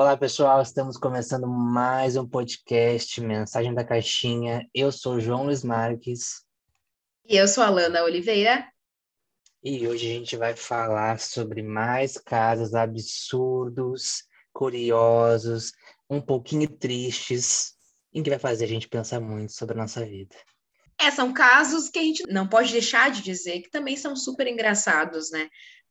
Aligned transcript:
Olá, 0.00 0.16
pessoal, 0.16 0.62
estamos 0.62 0.96
começando 0.96 1.48
mais 1.48 2.14
um 2.14 2.24
podcast 2.24 3.20
Mensagem 3.20 3.74
da 3.74 3.82
Caixinha. 3.82 4.64
Eu 4.72 4.92
sou 4.92 5.18
João 5.18 5.46
Luiz 5.46 5.64
Marques. 5.64 6.44
E 7.26 7.36
eu 7.36 7.48
sou 7.48 7.64
a 7.64 7.68
Lana 7.68 8.04
Oliveira. 8.04 8.64
E 9.60 9.88
hoje 9.88 10.06
a 10.06 10.14
gente 10.14 10.36
vai 10.36 10.54
falar 10.54 11.18
sobre 11.18 11.64
mais 11.64 12.16
casos 12.16 12.76
absurdos, 12.76 14.22
curiosos, 14.52 15.72
um 16.08 16.20
pouquinho 16.20 16.68
tristes, 16.68 17.72
em 18.14 18.22
que 18.22 18.30
vai 18.30 18.38
fazer 18.38 18.66
a 18.66 18.68
gente 18.68 18.88
pensar 18.88 19.18
muito 19.18 19.52
sobre 19.52 19.74
a 19.74 19.78
nossa 19.78 20.06
vida. 20.06 20.36
É, 20.96 21.10
são 21.10 21.32
casos 21.32 21.88
que 21.88 21.98
a 21.98 22.02
gente 22.02 22.22
não 22.28 22.46
pode 22.46 22.70
deixar 22.70 23.10
de 23.10 23.20
dizer 23.20 23.62
que 23.62 23.68
também 23.68 23.96
são 23.96 24.14
super 24.14 24.46
engraçados, 24.46 25.32
né? 25.32 25.48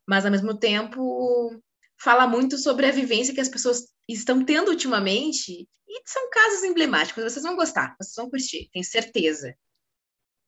Mas 0.08 0.24
ao 0.24 0.32
mesmo 0.32 0.58
tempo 0.58 1.62
fala 2.00 2.26
muito 2.26 2.58
sobre 2.58 2.86
a 2.86 2.92
vivência 2.92 3.34
que 3.34 3.42
as 3.42 3.50
pessoas 3.50 3.97
estão 4.14 4.44
tendo 4.44 4.70
ultimamente 4.70 5.68
e 5.88 6.02
são 6.06 6.30
casos 6.30 6.64
emblemáticos. 6.64 7.24
Vocês 7.24 7.44
vão 7.44 7.56
gostar, 7.56 7.96
vocês 8.00 8.16
vão 8.16 8.30
curtir, 8.30 8.70
tenho 8.72 8.86
certeza. 8.86 9.56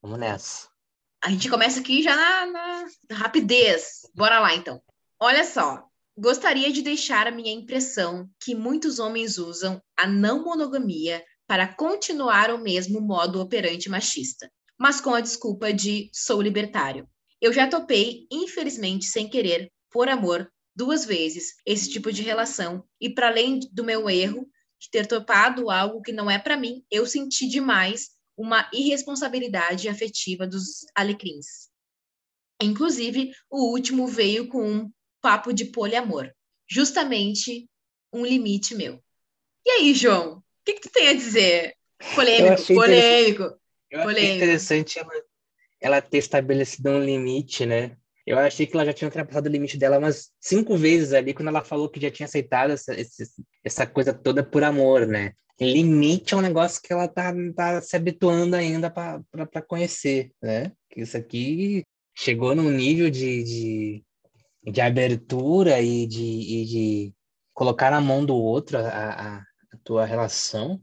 Vamos 0.02 0.20
nessa. 0.20 0.70
A 1.22 1.30
gente 1.30 1.50
começa 1.50 1.80
aqui 1.80 2.02
já 2.02 2.16
na, 2.16 2.46
na 2.46 3.16
rapidez. 3.16 4.02
Bora 4.16 4.40
lá, 4.40 4.56
então. 4.56 4.82
Olha 5.20 5.44
só, 5.44 5.84
gostaria 6.18 6.72
de 6.72 6.82
deixar 6.82 7.28
a 7.28 7.32
minha 7.32 7.52
impressão 7.52 8.30
que 8.40 8.56
muitos 8.56 9.00
homens 9.00 9.38
usam 9.38 9.82
a 9.98 10.08
não 10.08 10.44
monogamia 10.44 11.24
para 11.46 11.68
continuar 11.68 12.52
o 12.52 12.58
mesmo 12.58 13.02
modo 13.02 13.42
operante 13.42 13.90
machista, 13.90 14.50
mas 14.78 15.02
com 15.02 15.14
a 15.14 15.20
desculpa 15.20 15.74
de 15.74 16.10
sou 16.14 16.42
libertário. 16.42 17.10
Eu 17.42 17.52
já 17.52 17.68
topei, 17.68 18.28
infelizmente 18.32 19.06
sem 19.06 19.30
querer, 19.30 19.72
por 19.90 20.08
amor, 20.08 20.50
duas 20.80 21.04
vezes 21.04 21.56
esse 21.66 21.90
tipo 21.90 22.10
de 22.10 22.22
relação 22.22 22.88
e 23.02 23.10
para 23.10 23.28
além 23.28 23.60
do 23.74 23.84
meu 23.84 24.10
erro 24.10 24.50
de 24.80 24.90
ter 24.90 25.06
topado 25.06 25.70
algo 25.70 26.02
que 26.02 26.14
não 26.14 26.32
é 26.32 26.40
para 26.40 26.56
mim, 26.56 26.86
eu 26.90 27.06
senti 27.06 27.50
demais 27.50 28.12
uma 28.38 28.70
irresponsabilidade 28.74 29.90
afetiva 29.90 30.48
dos 30.48 30.86
alecrins. 30.96 31.68
Inclusive, 32.62 33.34
o 33.50 33.74
último 33.74 34.08
veio 34.08 34.48
com 34.48 34.66
um 34.66 34.92
papo 35.22 35.52
de 35.52 35.66
poliamor, 35.66 36.32
justamente 36.66 37.70
um 38.14 38.26
limite 38.26 38.74
meu. 38.74 39.04
E 39.66 39.72
aí, 39.72 39.94
João, 39.94 40.38
o 40.38 40.44
que, 40.64 40.76
que 40.76 40.82
tu 40.82 40.90
tem 40.90 41.10
a 41.10 41.14
dizer? 41.14 41.76
Polêmico, 42.16 42.66
polêmico. 42.74 43.60
Eu 43.92 44.08
achei 44.08 44.36
interessante 44.38 44.98
ela, 44.98 45.12
ela 45.82 46.02
ter 46.02 46.20
estabelecido 46.20 46.90
um 46.90 47.04
limite, 47.04 47.66
né? 47.66 47.98
Eu 48.30 48.38
achei 48.38 48.68
que 48.68 48.76
ela 48.76 48.86
já 48.86 48.94
tinha 48.94 49.08
ultrapassado 49.08 49.50
o 49.50 49.52
limite 49.52 49.76
dela 49.76 49.98
umas 49.98 50.30
cinco 50.40 50.78
vezes 50.78 51.14
ali, 51.14 51.34
quando 51.34 51.48
ela 51.48 51.64
falou 51.64 51.90
que 51.90 52.00
já 52.00 52.12
tinha 52.12 52.28
aceitado 52.28 52.70
essa, 52.70 52.96
essa 53.64 53.88
coisa 53.88 54.14
toda 54.14 54.44
por 54.44 54.64
amor, 54.64 55.08
né? 55.08 55.34
Limite 55.60 56.36
é 56.36 56.38
um 56.38 56.42
negócio 56.42 56.80
que 56.80 56.94
ela 56.94 57.08
tá, 57.08 57.34
tá 57.56 57.82
se 57.82 57.96
habituando 57.96 58.56
ainda 58.56 58.92
para 58.92 59.62
conhecer, 59.68 60.32
né? 60.40 60.72
Que 60.92 61.02
isso 61.02 61.18
aqui 61.18 61.84
chegou 62.16 62.54
num 62.54 62.70
nível 62.70 63.10
de, 63.10 63.44
de, 63.44 64.04
de 64.72 64.80
abertura 64.80 65.82
e 65.82 66.06
de, 66.06 66.22
e 66.24 66.66
de 66.66 67.14
colocar 67.52 67.90
na 67.90 68.00
mão 68.00 68.24
do 68.24 68.36
outro 68.36 68.78
a, 68.78 68.82
a, 68.82 69.38
a 69.38 69.78
tua 69.84 70.06
relação, 70.06 70.80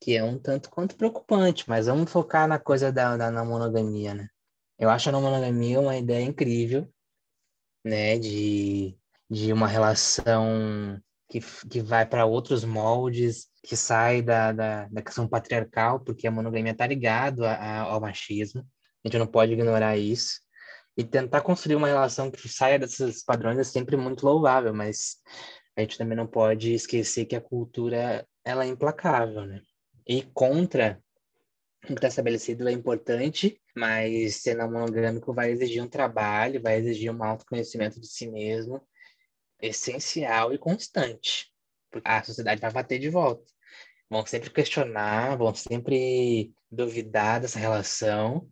que 0.00 0.16
é 0.16 0.24
um 0.24 0.38
tanto 0.38 0.70
quanto 0.70 0.96
preocupante, 0.96 1.68
mas 1.68 1.88
vamos 1.88 2.10
focar 2.10 2.48
na 2.48 2.58
coisa 2.58 2.90
da, 2.90 3.18
da, 3.18 3.30
da 3.30 3.44
monogamia, 3.44 4.14
né? 4.14 4.28
Eu 4.78 4.90
acho 4.90 5.08
a 5.08 5.12
não 5.12 5.22
monogamia 5.22 5.80
uma 5.80 5.96
ideia 5.96 6.24
incrível, 6.24 6.88
né? 7.84 8.18
De, 8.18 8.96
de 9.30 9.52
uma 9.52 9.66
relação 9.66 11.00
que, 11.28 11.40
que 11.68 11.80
vai 11.80 12.06
para 12.06 12.26
outros 12.26 12.64
moldes, 12.64 13.48
que 13.62 13.76
sai 13.76 14.22
da, 14.22 14.52
da, 14.52 14.86
da, 14.86 15.02
questão 15.02 15.28
patriarcal, 15.28 16.00
porque 16.00 16.26
a 16.26 16.30
monogamia 16.30 16.72
está 16.72 16.86
ligado 16.86 17.44
a, 17.44 17.52
a, 17.52 17.80
ao 17.82 18.00
machismo. 18.00 18.66
A 19.04 19.08
gente 19.08 19.18
não 19.18 19.26
pode 19.26 19.52
ignorar 19.52 19.96
isso. 19.96 20.40
E 20.96 21.04
tentar 21.04 21.42
construir 21.42 21.76
uma 21.76 21.88
relação 21.88 22.30
que 22.30 22.48
saia 22.48 22.78
desses 22.78 23.22
padrões 23.22 23.58
é 23.58 23.64
sempre 23.64 23.96
muito 23.96 24.24
louvável, 24.24 24.72
mas 24.72 25.16
a 25.76 25.82
gente 25.82 25.98
também 25.98 26.16
não 26.16 26.26
pode 26.26 26.72
esquecer 26.72 27.26
que 27.26 27.36
a 27.36 27.40
cultura 27.40 28.26
ela 28.44 28.64
é 28.64 28.68
implacável, 28.68 29.44
né? 29.44 29.60
E 30.06 30.22
contra 30.22 30.98
o 31.84 31.88
que 31.88 31.92
está 31.94 32.08
estabelecido 32.08 32.68
é 32.68 32.72
importante, 32.72 33.60
mas 33.76 34.36
ser 34.36 34.56
não 34.56 34.70
monogâmico 34.70 35.34
vai 35.34 35.50
exigir 35.50 35.82
um 35.82 35.88
trabalho, 35.88 36.62
vai 36.62 36.78
exigir 36.78 37.14
um 37.14 37.22
autoconhecimento 37.22 38.00
de 38.00 38.08
si 38.08 38.26
mesmo 38.26 38.82
essencial 39.60 40.52
e 40.52 40.58
constante. 40.58 41.52
A 42.04 42.22
sociedade 42.22 42.60
vai 42.60 42.72
bater 42.72 42.98
de 42.98 43.10
volta. 43.10 43.44
Vão 44.08 44.24
sempre 44.24 44.50
questionar, 44.50 45.36
vão 45.36 45.54
sempre 45.54 46.52
duvidar 46.70 47.40
dessa 47.40 47.58
relação, 47.58 48.48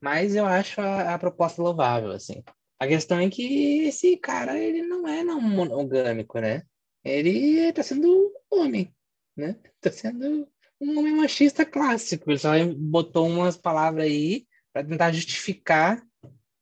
mas 0.00 0.34
eu 0.34 0.44
acho 0.44 0.80
a, 0.80 1.14
a 1.14 1.18
proposta 1.18 1.62
louvável, 1.62 2.10
assim. 2.10 2.42
A 2.78 2.86
questão 2.86 3.20
é 3.20 3.30
que 3.30 3.84
esse 3.84 4.16
cara, 4.16 4.58
ele 4.58 4.82
não 4.82 5.06
é 5.06 5.22
não 5.22 5.40
monogâmico, 5.40 6.40
né? 6.40 6.62
Ele 7.04 7.60
está 7.60 7.82
sendo 7.82 8.32
homem, 8.50 8.92
né? 9.36 9.56
Está 9.76 9.90
sendo 9.90 10.48
um 10.82 10.98
homem 10.98 11.14
machista 11.14 11.64
clássico. 11.64 12.30
Ele 12.30 12.38
só 12.38 12.50
botou 12.76 13.28
umas 13.28 13.56
palavras 13.56 14.04
aí 14.04 14.46
para 14.72 14.84
tentar 14.84 15.12
justificar 15.12 16.02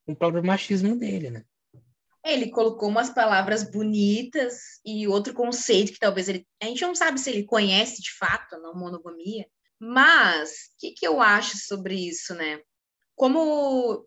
o 0.05 0.15
próprio 0.15 0.43
machismo 0.43 0.95
dele, 0.95 1.31
né? 1.31 1.43
Ele 2.23 2.51
colocou 2.51 2.87
umas 2.87 3.09
palavras 3.09 3.63
bonitas 3.63 4.79
e 4.85 5.07
outro 5.07 5.33
conceito 5.33 5.93
que 5.93 5.99
talvez 5.99 6.29
ele. 6.29 6.45
A 6.61 6.67
gente 6.67 6.81
não 6.83 6.93
sabe 6.93 7.19
se 7.19 7.29
ele 7.31 7.43
conhece 7.43 7.99
de 7.99 8.11
fato 8.13 8.55
a 8.55 8.73
monogamia, 8.75 9.47
mas 9.79 10.51
o 10.51 10.79
que, 10.79 10.91
que 10.91 11.07
eu 11.07 11.19
acho 11.19 11.57
sobre 11.57 11.95
isso, 11.95 12.35
né? 12.35 12.61
Como 13.15 14.05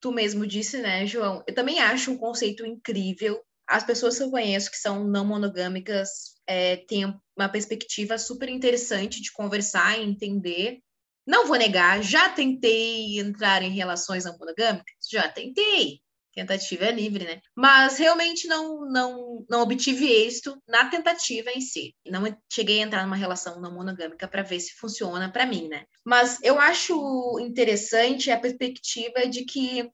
tu 0.00 0.10
mesmo 0.10 0.46
disse, 0.46 0.78
né, 0.78 1.06
João? 1.06 1.44
Eu 1.46 1.54
também 1.54 1.78
acho 1.78 2.10
um 2.10 2.18
conceito 2.18 2.66
incrível. 2.66 3.40
As 3.66 3.84
pessoas 3.84 4.16
que 4.16 4.22
eu 4.22 4.30
conheço 4.30 4.70
que 4.70 4.76
são 4.76 5.04
não 5.04 5.24
monogâmicas 5.24 6.34
é, 6.46 6.76
tem 6.76 7.04
uma 7.36 7.48
perspectiva 7.48 8.18
super 8.18 8.48
interessante 8.48 9.22
de 9.22 9.32
conversar 9.32 9.98
e 9.98 10.04
entender. 10.04 10.80
Não 11.26 11.46
vou 11.46 11.56
negar, 11.56 12.02
já 12.02 12.28
tentei 12.28 13.18
entrar 13.18 13.62
em 13.62 13.70
relações 13.70 14.24
não 14.24 14.36
monogâmicas, 14.38 14.94
já 15.10 15.26
tentei. 15.28 16.00
Tentativa 16.34 16.86
é 16.86 16.90
livre, 16.90 17.24
né? 17.24 17.40
Mas 17.56 17.96
realmente 17.96 18.48
não, 18.48 18.84
não, 18.90 19.46
não 19.48 19.62
obtive 19.62 20.04
êxito 20.04 20.60
na 20.68 20.90
tentativa 20.90 21.50
em 21.50 21.60
si. 21.60 21.94
Não 22.04 22.24
cheguei 22.52 22.80
a 22.80 22.82
entrar 22.82 23.04
numa 23.04 23.14
relação 23.14 23.60
não 23.60 23.72
monogâmica 23.72 24.26
para 24.26 24.42
ver 24.42 24.58
se 24.58 24.74
funciona 24.74 25.30
para 25.30 25.46
mim, 25.46 25.68
né? 25.68 25.84
Mas 26.04 26.40
eu 26.42 26.58
acho 26.58 27.38
interessante 27.38 28.32
a 28.32 28.40
perspectiva 28.40 29.28
de 29.28 29.44
que 29.44 29.88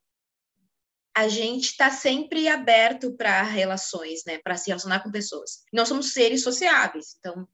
a 1.16 1.28
gente 1.28 1.66
está 1.66 1.90
sempre 1.90 2.48
aberto 2.48 3.16
para 3.16 3.42
relações, 3.42 4.24
né? 4.26 4.38
Para 4.38 4.56
se 4.56 4.68
relacionar 4.68 5.00
com 5.00 5.10
pessoas. 5.10 5.62
Nós 5.72 5.88
somos 5.88 6.12
seres 6.12 6.42
sociáveis, 6.42 7.16
então, 7.18 7.48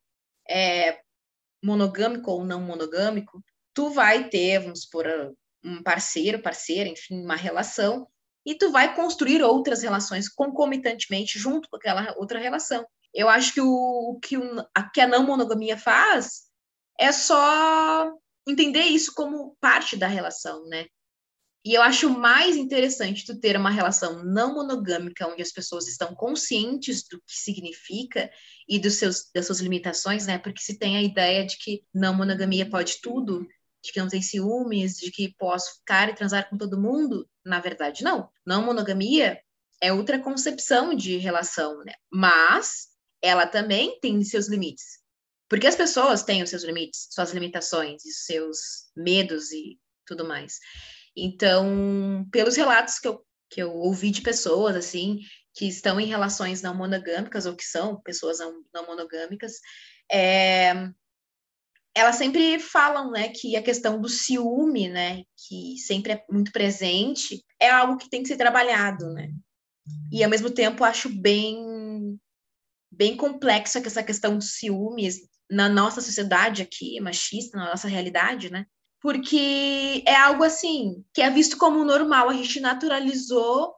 é, 0.49 1.01
monogâmico 1.63 2.31
ou 2.31 2.45
não 2.45 2.61
monogâmico, 2.61 3.43
tu 3.75 3.91
vai 3.91 4.29
ter, 4.29 4.61
vamos 4.61 4.83
supor, 4.83 5.07
um 5.65 5.83
parceiro, 5.83 6.41
parceira, 6.41 6.89
enfim, 6.89 7.23
uma 7.23 7.35
relação, 7.35 8.07
e 8.45 8.55
tu 8.55 8.71
vai 8.71 8.95
construir 8.95 9.43
outras 9.43 9.83
relações 9.83 10.29
concomitantemente 10.29 11.39
junto 11.39 11.69
com 11.69 11.77
aquela 11.77 12.15
outra 12.17 12.39
relação. 12.39 12.87
Eu 13.13 13.29
acho 13.29 13.53
que 13.53 13.61
o 13.61 14.21
que, 14.23 14.37
a, 14.75 14.89
que 14.89 15.01
a 15.01 15.09
não 15.09 15.27
monogamia 15.27 15.77
faz 15.77 16.43
é 16.99 17.11
só 17.11 18.13
entender 18.47 18.83
isso 18.83 19.13
como 19.15 19.57
parte 19.61 19.97
da 19.97 20.07
relação, 20.07 20.65
né? 20.69 20.87
E 21.67 21.75
eu 21.75 21.83
acho 21.83 22.09
mais 22.09 22.57
interessante 22.57 23.27
tu 23.27 23.41
ter 23.41 23.57
uma 23.57 23.71
relação 23.71 24.25
não 24.25 24.55
monogâmica, 24.55 25.27
onde 25.27 25.43
as 25.43 25.51
pessoas 25.51 25.89
estão 25.89 26.15
conscientes 26.15 27.03
do 27.11 27.19
que 27.19 27.37
significa 27.37 28.31
e 28.69 28.79
dos 28.79 28.95
seus, 28.95 29.29
das 29.35 29.47
suas 29.47 29.59
limitações, 29.59 30.29
né? 30.29 30.39
Porque 30.39 30.63
se 30.63 30.79
tem 30.79 30.97
a 30.97 31.03
ideia 31.03 31.45
de 31.45 31.59
que 31.59 31.83
não 31.93 32.15
monogamia 32.15 32.71
pode 32.71 33.01
tudo, 33.01 33.45
de 33.83 33.91
que 33.91 33.99
não 33.99 34.07
tem 34.07 34.23
ciúmes, 34.23 34.97
de 34.97 35.11
que 35.11 35.35
posso 35.37 35.79
ficar 35.81 36.09
e 36.09 36.15
transar 36.15 36.49
com 36.49 36.57
todo 36.57 36.81
mundo, 36.81 37.29
na 37.45 37.59
verdade, 37.59 38.05
não. 38.05 38.31
Não 38.47 38.65
monogamia 38.65 39.37
é 39.83 39.93
outra 39.93 40.21
concepção 40.21 40.95
de 40.95 41.17
relação, 41.17 41.83
né? 41.83 41.95
Mas 42.09 42.91
ela 43.21 43.45
também 43.45 43.99
tem 43.99 44.23
seus 44.23 44.47
limites. 44.47 45.01
Porque 45.49 45.67
as 45.67 45.75
pessoas 45.75 46.23
têm 46.23 46.45
os 46.45 46.51
seus 46.51 46.63
limites, 46.63 47.09
suas 47.11 47.33
limitações 47.33 48.03
seus 48.05 48.89
medos 48.97 49.51
e 49.51 49.81
tudo 50.07 50.25
mais. 50.25 50.61
Então, 51.17 52.27
pelos 52.31 52.57
relatos 52.57 52.99
que 52.99 53.09
eu, 53.09 53.25
que 53.51 53.63
eu 53.63 53.73
ouvi 53.73 54.11
de 54.11 54.21
pessoas, 54.21 54.77
assim, 54.77 55.21
que 55.55 55.67
estão 55.67 55.99
em 55.99 56.07
relações 56.07 56.61
não 56.61 56.75
monogâmicas 56.75 57.47
ou 57.47 57.57
que 57.57 57.65
são 57.65 58.01
pessoas 58.03 58.39
não, 58.39 58.63
não 58.75 58.87
monogâmicas, 58.87 59.53
é, 60.13 60.91
elas 61.95 62.17
sempre 62.17 62.59
falam, 62.59 63.11
né, 63.11 63.31
que 63.31 63.57
a 63.57 63.63
questão 63.63 63.99
do 63.99 64.09
ciúme, 64.09 64.89
né, 64.91 65.23
que 65.49 65.79
sempre 65.79 66.13
é 66.13 66.25
muito 66.31 66.53
presente, 66.53 67.43
é 67.59 67.71
algo 67.71 67.97
que 67.97 68.11
tem 68.11 68.23
que 68.23 68.29
ser 68.29 68.37
trabalhado, 68.37 69.11
né? 69.15 69.31
E 70.13 70.23
ao 70.23 70.29
mesmo 70.29 70.51
tempo 70.51 70.85
acho 70.85 71.09
bem 71.09 72.21
bem 72.91 73.17
complexa 73.17 73.79
essa 73.79 74.03
questão 74.03 74.37
dos 74.37 74.55
ciúmes 74.55 75.21
na 75.51 75.69
nossa 75.69 76.01
sociedade 76.01 76.63
aqui, 76.63 77.01
machista, 77.01 77.57
na 77.57 77.71
nossa 77.71 77.89
realidade, 77.89 78.51
né? 78.51 78.67
Porque 79.07 80.03
é 80.05 80.17
algo 80.17 80.43
assim, 80.43 81.05
que 81.15 81.23
é 81.23 81.31
visto 81.31 81.57
como 81.57 81.85
normal, 81.85 82.29
a 82.29 82.33
gente 82.33 82.59
naturalizou 82.59 83.77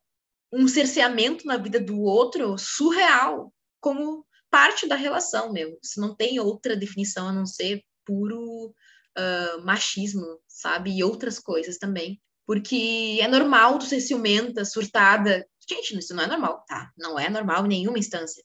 um 0.51 0.67
cerceamento 0.67 1.47
na 1.47 1.59
vida 1.59 1.79
do 1.79 2.01
outro 2.01 2.57
surreal, 2.57 3.53
como 3.79 4.27
parte 4.51 4.89
da 4.89 4.95
relação, 4.95 5.53
meu. 5.53 5.79
Isso 5.83 6.01
não 6.01 6.17
tem 6.17 6.41
outra 6.41 6.75
definição 6.75 7.29
a 7.29 7.33
não 7.33 7.45
ser 7.45 7.85
puro 8.07 8.69
uh, 8.69 9.63
machismo, 9.67 10.41
sabe? 10.49 10.97
E 10.97 11.05
outras 11.05 11.39
coisas 11.39 11.77
também. 11.77 12.19
Porque 12.47 13.19
é 13.21 13.29
normal 13.29 13.79
tu 13.79 13.85
ser 13.85 14.01
ciumenta, 14.01 14.65
surtada. 14.65 15.47
Gente, 15.69 15.99
isso 15.99 16.15
não 16.15 16.25
é 16.25 16.27
normal, 16.27 16.65
tá? 16.67 16.91
Não 16.97 17.19
é 17.19 17.29
normal 17.29 17.67
em 17.67 17.69
nenhuma 17.69 17.99
instância, 17.99 18.43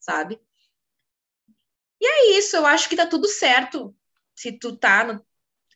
sabe? 0.00 0.40
E 2.00 2.04
é 2.04 2.38
isso, 2.38 2.56
eu 2.56 2.66
acho 2.66 2.88
que 2.88 2.96
tá 2.96 3.06
tudo 3.06 3.28
certo 3.28 3.94
se 4.34 4.50
tu 4.58 4.76
tá 4.76 5.04
no, 5.04 5.24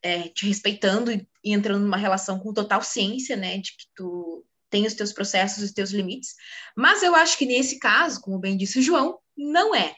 é, 0.03 0.29
te 0.29 0.47
respeitando 0.47 1.11
e, 1.13 1.27
entrando 1.45 1.83
numa 1.83 1.97
relação 1.97 2.39
com 2.39 2.53
total 2.53 2.83
ciência, 2.83 3.37
né? 3.37 3.59
De 3.59 3.73
que 3.73 3.87
tu 3.95 4.45
tem 4.71 4.87
os 4.87 4.95
teus 4.95 5.13
processos, 5.13 5.65
os 5.65 5.73
teus 5.73 5.91
limites. 5.91 6.35
Mas 6.77 7.03
eu 7.03 7.15
acho 7.15 7.39
que 7.39 7.47
nesse 7.47 7.79
caso, 7.79 8.21
como 8.21 8.39
bem 8.39 8.57
disse 8.57 8.79
o 8.79 8.83
João, 8.83 9.19
não 9.37 9.75
é. 9.75 9.95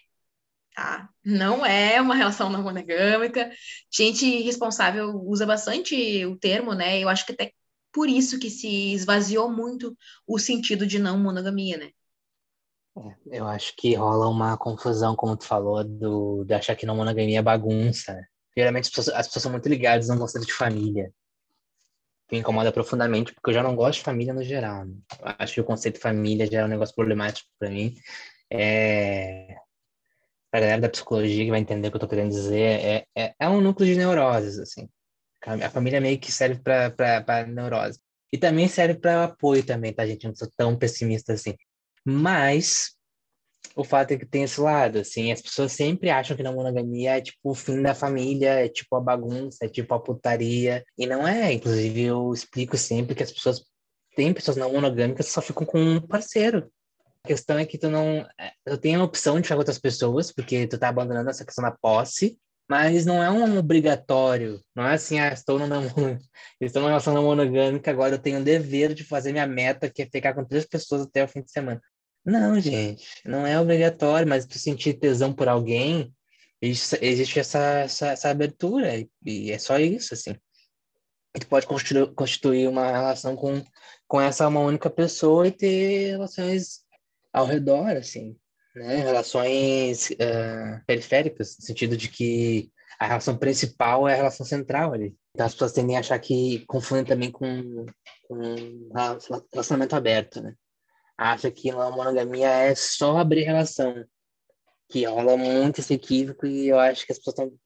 Tá? 0.74 1.08
Não 1.24 1.66
é 1.66 2.00
uma 2.00 2.14
relação 2.14 2.48
não 2.48 2.62
monogâmica. 2.62 3.50
Gente 3.92 4.42
responsável 4.42 5.10
usa 5.24 5.44
bastante 5.44 6.24
o 6.26 6.36
termo, 6.36 6.74
né? 6.74 7.00
Eu 7.00 7.08
acho 7.08 7.26
que 7.26 7.32
até 7.32 7.52
por 7.92 8.08
isso 8.08 8.38
que 8.38 8.48
se 8.48 8.92
esvaziou 8.92 9.50
muito 9.50 9.96
o 10.26 10.38
sentido 10.38 10.86
de 10.86 10.98
não 10.98 11.18
monogamia, 11.18 11.76
né? 11.76 11.90
É, 12.96 13.38
eu 13.38 13.46
acho 13.46 13.74
que 13.76 13.94
rola 13.94 14.28
uma 14.28 14.56
confusão, 14.56 15.14
como 15.14 15.36
tu 15.36 15.44
falou, 15.44 15.82
do, 15.84 16.44
de 16.44 16.54
achar 16.54 16.76
que 16.76 16.86
não 16.86 16.96
monogamia 16.96 17.38
é 17.38 17.42
bagunça. 17.42 18.16
Geralmente 18.56 18.84
as 18.84 18.90
pessoas, 18.90 19.16
as 19.16 19.26
pessoas 19.26 19.42
são 19.42 19.52
muito 19.52 19.68
ligadas 19.68 20.08
no 20.08 20.18
conceito 20.18 20.46
de 20.46 20.52
família 20.52 21.12
me 22.30 22.38
incomoda 22.38 22.72
profundamente, 22.72 23.34
porque 23.34 23.50
eu 23.50 23.54
já 23.54 23.62
não 23.62 23.74
gosto 23.74 23.98
de 23.98 24.04
família 24.04 24.32
no 24.32 24.42
geral. 24.42 24.84
Né? 24.84 24.94
Acho 25.38 25.54
que 25.54 25.60
o 25.60 25.64
conceito 25.64 25.96
de 25.96 26.00
família 26.00 26.46
já 26.46 26.60
é 26.60 26.64
um 26.64 26.68
negócio 26.68 26.94
problemático 26.94 27.48
para 27.58 27.70
mim. 27.70 27.96
É... 28.50 29.56
Para 30.50 30.60
a 30.60 30.62
galera 30.62 30.80
da 30.82 30.88
psicologia 30.88 31.44
que 31.44 31.50
vai 31.50 31.60
entender 31.60 31.88
o 31.88 31.90
que 31.90 31.96
eu 31.96 31.98
estou 31.98 32.08
querendo 32.08 32.30
dizer, 32.30 32.60
é, 32.60 33.06
é, 33.16 33.34
é, 33.38 33.48
um 33.48 33.60
núcleo 33.60 33.86
de 33.86 33.96
neuroses, 33.96 34.58
assim. 34.58 34.88
A 35.42 35.70
família 35.70 36.00
meio 36.00 36.18
que 36.18 36.30
serve 36.30 36.60
para 36.60 37.46
neurose. 37.46 38.00
E 38.32 38.38
também 38.38 38.68
serve 38.68 38.94
para 38.94 39.24
apoio 39.24 39.64
também, 39.64 39.92
tá, 39.92 40.06
gente? 40.06 40.26
Não 40.26 40.34
sou 40.34 40.48
tão 40.56 40.76
pessimista 40.76 41.32
assim. 41.32 41.56
Mas 42.04 42.96
o 43.76 43.84
fato 43.84 44.12
é 44.12 44.18
que 44.18 44.26
tem 44.26 44.42
esse 44.42 44.60
lado, 44.60 44.98
assim, 44.98 45.30
as 45.32 45.40
pessoas 45.40 45.72
sempre 45.72 46.10
acham 46.10 46.36
que 46.36 46.42
na 46.42 46.52
monogamia 46.52 47.16
é 47.16 47.20
tipo 47.20 47.50
o 47.50 47.54
fim 47.54 47.82
da 47.82 47.94
família, 47.94 48.64
é 48.64 48.68
tipo 48.68 48.96
a 48.96 49.00
bagunça, 49.00 49.64
é 49.64 49.68
tipo 49.68 49.94
a 49.94 50.00
putaria, 50.00 50.84
e 50.98 51.06
não 51.06 51.26
é. 51.26 51.52
Inclusive, 51.52 52.02
eu 52.02 52.32
explico 52.32 52.76
sempre 52.76 53.14
que 53.14 53.22
as 53.22 53.32
pessoas, 53.32 53.64
tem 54.16 54.32
pessoas 54.34 54.56
não 54.56 54.72
monogâmicas 54.72 55.26
que 55.26 55.32
só 55.32 55.40
ficam 55.40 55.66
com 55.66 55.78
um 55.80 56.00
parceiro. 56.00 56.70
A 57.24 57.28
questão 57.28 57.58
é 57.58 57.66
que 57.66 57.78
tu 57.78 57.90
não, 57.90 58.26
tu 58.66 58.78
tem 58.78 58.96
a 58.96 59.04
opção 59.04 59.36
de 59.36 59.42
ficar 59.42 59.54
com 59.54 59.60
outras 59.60 59.78
pessoas, 59.78 60.32
porque 60.32 60.66
tu 60.66 60.78
tá 60.78 60.88
abandonando 60.88 61.30
essa 61.30 61.44
questão 61.44 61.62
da 61.62 61.70
posse, 61.70 62.38
mas 62.68 63.04
não 63.04 63.22
é 63.22 63.30
um 63.30 63.58
obrigatório, 63.58 64.60
não 64.76 64.86
é 64.86 64.94
assim, 64.94 65.18
ah, 65.18 65.32
estou 65.32 65.58
numa, 65.58 65.80
estou 66.60 66.80
numa 66.80 66.90
relação 66.90 67.20
monogâmica, 67.22 67.90
agora 67.90 68.14
eu 68.14 68.18
tenho 68.18 68.40
o 68.40 68.44
dever 68.44 68.94
de 68.94 69.04
fazer 69.04 69.32
minha 69.32 69.46
meta, 69.46 69.90
que 69.90 70.02
é 70.02 70.06
ficar 70.06 70.34
com 70.34 70.44
três 70.44 70.64
pessoas 70.64 71.02
até 71.02 71.24
o 71.24 71.28
fim 71.28 71.42
de 71.42 71.50
semana. 71.50 71.80
Não, 72.24 72.60
gente, 72.60 73.06
não 73.24 73.46
é 73.46 73.58
obrigatório, 73.58 74.28
mas 74.28 74.46
tu 74.46 74.58
sentir 74.58 74.94
tesão 74.94 75.32
por 75.32 75.48
alguém, 75.48 76.14
existe 76.60 77.38
essa, 77.40 77.58
essa, 77.58 78.08
essa 78.08 78.30
abertura, 78.30 78.98
e, 78.98 79.08
e, 79.24 79.50
é 79.50 79.58
só 79.58 79.78
isso, 79.78 80.14
assim. 80.14 80.34
Tu 81.32 81.46
pode 81.46 81.66
constituir, 81.66 82.68
uma 82.68 82.90
relação 82.90 83.36
com, 83.36 83.64
com 84.06 84.20
essa 84.20 84.48
uma 84.48 84.60
única 84.60 84.90
pessoa 84.90 85.46
e 85.46 85.52
ter 85.52 86.10
relações 86.10 86.80
ao 87.32 87.46
redor, 87.46 87.96
assim, 87.96 88.36
né? 88.74 88.96
Relações 88.96 90.10
uh, 90.10 90.84
periféricas, 90.86 91.56
no 91.58 91.64
sentido 91.64 91.96
de 91.96 92.08
que 92.08 92.70
a 92.98 93.06
relação 93.06 93.36
principal 93.36 94.08
é 94.08 94.12
a 94.12 94.16
relação 94.16 94.44
central 94.44 94.92
ali. 94.92 95.16
Então 95.34 95.46
as 95.46 95.52
pessoas 95.52 95.72
tendem 95.72 95.96
a 95.96 96.00
achar 96.00 96.18
que 96.18 96.64
confundem 96.66 97.04
também 97.04 97.30
com, 97.30 97.86
com 98.28 98.90
relacionamento 99.52 99.96
aberto, 99.96 100.42
né? 100.42 100.54
Acha 101.20 101.50
que 101.50 101.70
a 101.70 101.90
monogamia 101.90 102.48
é 102.48 102.74
só 102.74 103.18
abrir 103.18 103.42
relação, 103.42 104.02
que 104.88 105.04
rola 105.04 105.36
muito 105.36 105.80
esse 105.80 105.92
equívoco 105.92 106.46
e 106.46 106.68
eu 106.68 106.78
acho 106.78 107.04
que 107.04 107.12
as 107.12 107.18
pessoas 107.18 107.38
estão 107.38 107.58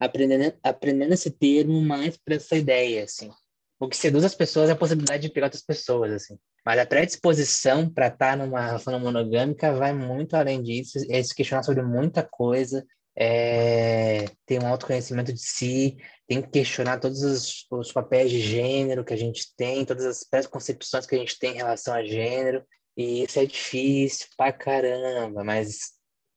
aprendendo, 0.00 0.56
aprendendo 0.62 1.12
esse 1.12 1.30
termo 1.30 1.82
mais 1.82 2.16
para 2.16 2.36
essa 2.36 2.56
ideia, 2.56 3.04
assim. 3.04 3.30
O 3.78 3.88
que 3.88 3.96
seduz 3.96 4.24
as 4.24 4.34
pessoas 4.34 4.70
é 4.70 4.72
a 4.72 4.76
possibilidade 4.76 5.22
de 5.22 5.28
pegar 5.28 5.48
outras 5.48 5.62
pessoas, 5.62 6.12
assim. 6.12 6.38
Mas 6.64 6.78
a 6.78 6.86
predisposição 6.86 7.90
para 7.90 8.06
estar 8.06 8.30
tá 8.30 8.36
numa 8.36 8.64
relação 8.64 8.98
monogâmica 8.98 9.74
vai 9.74 9.92
muito 9.92 10.34
além 10.34 10.62
disso, 10.62 10.98
é 11.10 11.22
se 11.22 11.34
questionar 11.34 11.62
sobre 11.62 11.82
muita 11.82 12.22
coisa, 12.22 12.82
é 13.14 14.24
ter 14.46 14.62
um 14.62 14.66
autoconhecimento 14.66 15.30
de 15.30 15.40
si, 15.40 15.98
tem 16.26 16.40
que 16.40 16.48
questionar 16.48 17.00
todos 17.00 17.22
os, 17.22 17.66
os, 17.70 17.92
papéis 17.92 18.30
de 18.30 18.40
gênero 18.40 19.04
que 19.04 19.12
a 19.12 19.16
gente 19.16 19.54
tem, 19.54 19.84
todas 19.84 20.06
as 20.06 20.24
preconcepções 20.24 21.06
que 21.06 21.14
a 21.14 21.18
gente 21.18 21.38
tem 21.38 21.52
em 21.52 21.56
relação 21.56 21.92
a 21.92 22.02
gênero. 22.02 22.64
E 22.96 23.24
isso 23.24 23.38
é 23.38 23.46
difícil 23.46 24.28
pra 24.36 24.52
caramba, 24.52 25.42
mas 25.42 25.94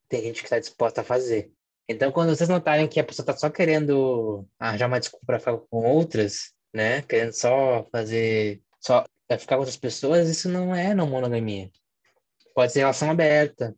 tem 0.08 0.22
gente 0.22 0.40
que 0.40 0.46
está 0.46 0.58
disposta 0.58 1.02
a 1.02 1.04
fazer. 1.04 1.52
Então, 1.88 2.10
quando 2.12 2.34
vocês 2.34 2.48
notarem 2.48 2.88
que 2.88 3.00
a 3.00 3.04
pessoa 3.04 3.22
está 3.22 3.36
só 3.36 3.48
querendo 3.48 4.46
arranjar 4.58 4.88
uma 4.88 5.00
desculpa 5.00 5.24
para 5.24 5.38
ficar 5.38 5.56
com 5.56 5.84
outras, 5.86 6.52
né? 6.74 7.02
Querendo 7.02 7.32
só 7.32 7.86
fazer, 7.90 8.60
só 8.80 9.04
ficar 9.38 9.56
com 9.56 9.60
outras 9.60 9.76
pessoas, 9.76 10.28
isso 10.28 10.48
não 10.48 10.74
é 10.74 10.94
não 10.94 11.06
monogamia. 11.06 11.70
Pode 12.54 12.72
ser 12.72 12.80
relação 12.80 13.10
aberta, 13.10 13.74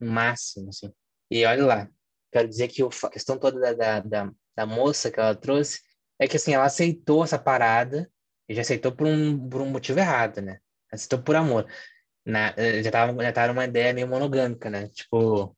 no 0.00 0.10
máximo, 0.10 0.70
assim. 0.70 0.92
E 1.30 1.44
olha 1.44 1.64
lá, 1.64 1.90
quero 2.32 2.48
dizer 2.48 2.68
que 2.68 2.82
a 2.82 3.10
questão 3.10 3.38
toda 3.38 3.60
da, 3.60 3.72
da, 3.72 4.00
da, 4.00 4.32
da 4.56 4.66
moça 4.66 5.10
que 5.10 5.20
ela 5.20 5.34
trouxe 5.34 5.80
é 6.18 6.26
que, 6.26 6.36
assim, 6.36 6.52
ela 6.52 6.64
aceitou 6.64 7.22
essa 7.24 7.38
parada 7.38 8.10
e 8.48 8.54
já 8.54 8.62
aceitou 8.62 8.92
por 8.92 9.06
um, 9.06 9.48
por 9.48 9.60
um 9.62 9.70
motivo 9.70 10.00
errado, 10.00 10.42
né? 10.42 10.58
Aceitou 10.92 11.22
por 11.22 11.36
amor 11.36 11.66
na, 12.28 12.54
eh, 12.58 12.82
já 12.82 12.90
tava, 12.90 13.22
já 13.22 13.32
tava 13.32 13.52
uma 13.52 13.64
ideia 13.64 13.94
meio 13.94 14.06
monogâmica, 14.06 14.68
né? 14.68 14.88
Tipo, 14.88 15.56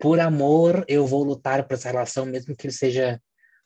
por 0.00 0.18
amor 0.20 0.84
eu 0.88 1.06
vou 1.06 1.22
lutar 1.22 1.66
por 1.66 1.74
essa 1.74 1.88
relação, 1.90 2.26
mesmo 2.26 2.56
que 2.56 2.66
ele 2.66 2.74
seja 2.74 3.20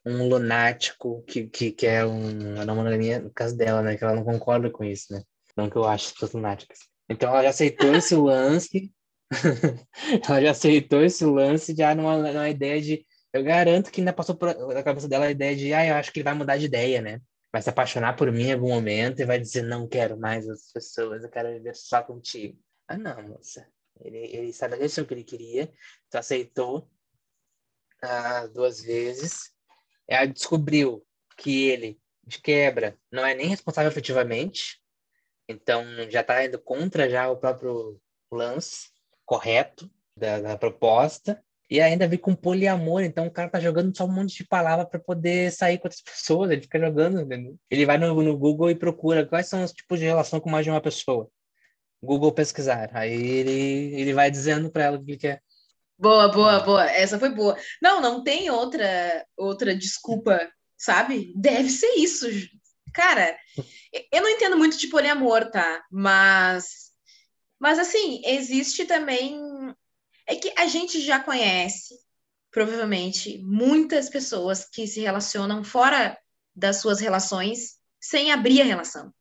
um 0.04 0.28
lunático, 0.28 1.22
que, 1.26 1.48
que, 1.48 1.72
que 1.72 1.86
é 1.86 2.04
um, 2.04 2.62
uma 2.62 2.74
monogamia, 2.74 3.20
no 3.20 3.30
caso 3.32 3.56
dela, 3.56 3.82
né? 3.82 3.96
Que 3.96 4.04
ela 4.04 4.14
não 4.14 4.24
concorda 4.24 4.70
com 4.70 4.84
isso, 4.84 5.12
né? 5.12 5.22
Não 5.56 5.70
que 5.70 5.76
eu 5.76 5.86
acho 5.86 6.12
pessoas 6.12 6.32
lunáticas. 6.32 6.78
Então 7.08 7.30
ela 7.30 7.44
já 7.44 7.50
aceitou 7.50 7.94
esse 7.94 8.14
lance, 8.14 8.92
ela 10.28 10.42
já 10.42 10.50
aceitou 10.50 11.02
esse 11.02 11.24
lance 11.24 11.74
já 11.74 11.94
numa, 11.94 12.18
numa 12.18 12.48
ideia 12.50 12.80
de. 12.80 13.06
Eu 13.32 13.42
garanto 13.42 13.90
que 13.90 14.00
ainda 14.00 14.12
passou 14.12 14.38
na 14.72 14.82
cabeça 14.82 15.08
dela 15.08 15.26
a 15.26 15.30
ideia 15.30 15.56
de, 15.56 15.72
ah, 15.72 15.86
eu 15.86 15.94
acho 15.94 16.12
que 16.12 16.20
ele 16.20 16.24
vai 16.24 16.34
mudar 16.34 16.58
de 16.58 16.66
ideia, 16.66 17.00
né? 17.00 17.20
Vai 17.56 17.62
se 17.62 17.70
apaixonar 17.70 18.16
por 18.16 18.30
mim 18.30 18.48
em 18.48 18.52
algum 18.52 18.68
momento 18.68 19.20
e 19.20 19.24
vai 19.24 19.38
dizer, 19.38 19.62
não 19.62 19.88
quero 19.88 20.18
mais 20.18 20.46
as 20.46 20.70
pessoas, 20.72 21.24
eu 21.24 21.30
quero 21.30 21.48
viver 21.48 21.74
só 21.74 22.02
contigo. 22.02 22.62
Ah, 22.86 22.98
não, 22.98 23.22
moça. 23.22 23.66
Ele, 23.98 24.18
ele 24.18 24.48
estabeleceu 24.48 25.04
o 25.04 25.06
que 25.06 25.14
ele 25.14 25.24
queria, 25.24 25.72
tu 26.10 26.18
aceitou 26.18 26.90
ah, 28.02 28.46
duas 28.48 28.82
vezes, 28.82 29.54
ela 30.06 30.26
descobriu 30.26 31.02
que 31.38 31.70
ele, 31.70 31.98
de 32.22 32.38
quebra, 32.42 32.98
não 33.10 33.24
é 33.24 33.34
nem 33.34 33.46
responsável 33.46 33.90
efetivamente, 33.90 34.78
então 35.48 35.82
já 36.10 36.20
está 36.20 36.44
indo 36.44 36.58
contra 36.58 37.08
já 37.08 37.30
o 37.30 37.38
próprio 37.38 37.98
lance 38.30 38.90
correto 39.24 39.90
da, 40.14 40.40
da 40.40 40.58
proposta, 40.58 41.42
e 41.68 41.80
ainda 41.80 42.06
vem 42.06 42.18
com 42.18 42.34
poliamor, 42.34 43.02
então 43.02 43.26
o 43.26 43.30
cara 43.30 43.50
tá 43.50 43.58
jogando 43.58 43.96
só 43.96 44.04
um 44.04 44.12
monte 44.12 44.36
de 44.36 44.44
palavra 44.44 44.86
para 44.86 45.00
poder 45.00 45.50
sair 45.50 45.78
com 45.78 45.88
outras 45.88 46.02
pessoas, 46.02 46.50
ele 46.50 46.62
fica 46.62 46.78
jogando, 46.78 47.20
entendeu? 47.20 47.56
Ele 47.68 47.84
vai 47.84 47.98
no, 47.98 48.22
no 48.22 48.36
Google 48.36 48.70
e 48.70 48.74
procura 48.76 49.26
quais 49.26 49.48
são 49.48 49.64
os 49.64 49.72
tipos 49.72 49.98
de 49.98 50.04
relação 50.04 50.38
com 50.38 50.48
mais 50.48 50.64
de 50.64 50.70
uma 50.70 50.80
pessoa. 50.80 51.28
Google 52.00 52.32
pesquisar. 52.32 52.90
Aí 52.92 53.12
ele, 53.12 54.00
ele 54.00 54.12
vai 54.12 54.30
dizendo 54.30 54.70
para 54.70 54.84
ela 54.84 54.96
o 54.96 55.04
que 55.04 55.12
ele 55.12 55.18
quer. 55.18 55.42
Boa, 55.98 56.28
boa, 56.28 56.60
boa. 56.60 56.90
Essa 56.90 57.18
foi 57.18 57.30
boa. 57.30 57.56
Não, 57.82 58.00
não 58.00 58.22
tem 58.22 58.50
outra 58.50 59.24
outra 59.36 59.74
desculpa, 59.74 60.48
sabe? 60.76 61.32
Deve 61.34 61.70
ser 61.70 61.94
isso. 61.96 62.26
Cara, 62.92 63.36
eu 64.12 64.22
não 64.22 64.30
entendo 64.30 64.56
muito 64.56 64.78
de 64.78 64.88
poliamor, 64.88 65.50
tá? 65.50 65.82
Mas 65.90 66.92
mas 67.58 67.78
assim, 67.78 68.20
existe 68.24 68.84
também 68.84 69.40
é 70.26 70.34
que 70.34 70.52
a 70.56 70.66
gente 70.66 71.00
já 71.00 71.20
conhece, 71.20 71.94
provavelmente, 72.50 73.38
muitas 73.38 74.08
pessoas 74.08 74.64
que 74.64 74.86
se 74.86 75.00
relacionam 75.00 75.62
fora 75.62 76.18
das 76.54 76.80
suas 76.80 77.00
relações 77.00 77.76
sem 78.00 78.32
abrir 78.32 78.60
a 78.62 78.64
relação. 78.64 79.12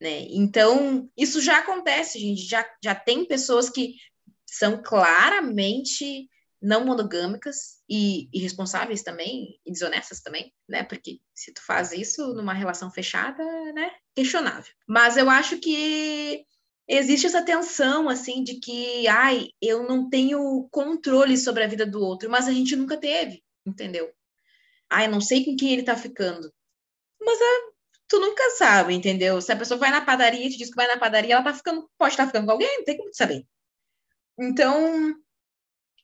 Né? 0.00 0.26
Então, 0.30 1.10
isso 1.16 1.40
já 1.40 1.58
acontece, 1.58 2.18
gente. 2.18 2.42
Já, 2.42 2.64
já 2.82 2.94
tem 2.94 3.26
pessoas 3.26 3.68
que 3.68 3.94
são 4.46 4.80
claramente 4.82 6.28
não 6.60 6.84
monogâmicas 6.84 7.78
e 7.88 8.28
irresponsáveis 8.32 9.02
também, 9.02 9.60
e 9.64 9.70
desonestas 9.70 10.20
também, 10.20 10.52
né? 10.68 10.82
Porque 10.82 11.20
se 11.32 11.52
tu 11.52 11.64
faz 11.64 11.92
isso 11.92 12.34
numa 12.34 12.52
relação 12.52 12.90
fechada, 12.90 13.44
né? 13.72 13.92
Questionável. 14.14 14.72
Mas 14.86 15.16
eu 15.16 15.30
acho 15.30 15.58
que 15.58 16.44
existe 16.88 17.26
essa 17.26 17.44
tensão, 17.44 18.08
assim, 18.08 18.42
de 18.42 18.58
que, 18.58 19.06
ai, 19.06 19.50
eu 19.60 19.82
não 19.86 20.08
tenho 20.08 20.66
controle 20.70 21.36
sobre 21.36 21.62
a 21.62 21.68
vida 21.68 21.84
do 21.84 22.00
outro, 22.02 22.30
mas 22.30 22.48
a 22.48 22.52
gente 22.52 22.74
nunca 22.74 22.96
teve, 22.96 23.44
entendeu? 23.66 24.10
Ai, 24.88 25.06
não 25.06 25.20
sei 25.20 25.44
com 25.44 25.54
quem 25.54 25.72
ele 25.74 25.82
tá 25.82 25.94
ficando. 25.94 26.52
Mas 27.20 27.38
a, 27.40 27.70
tu 28.08 28.18
nunca 28.18 28.50
sabe, 28.56 28.94
entendeu? 28.94 29.40
Se 29.40 29.52
a 29.52 29.56
pessoa 29.56 29.78
vai 29.78 29.90
na 29.90 30.00
padaria 30.00 30.46
e 30.46 30.50
te 30.50 30.56
diz 30.56 30.70
que 30.70 30.76
vai 30.76 30.86
na 30.86 30.98
padaria, 30.98 31.34
ela 31.34 31.44
tá 31.44 31.52
ficando, 31.52 31.88
pode 31.98 32.14
estar 32.14 32.24
tá 32.24 32.28
ficando 32.28 32.46
com 32.46 32.52
alguém, 32.52 32.78
não 32.78 32.84
tem 32.84 32.96
como 32.96 33.12
saber. 33.12 33.46
Então, 34.38 35.14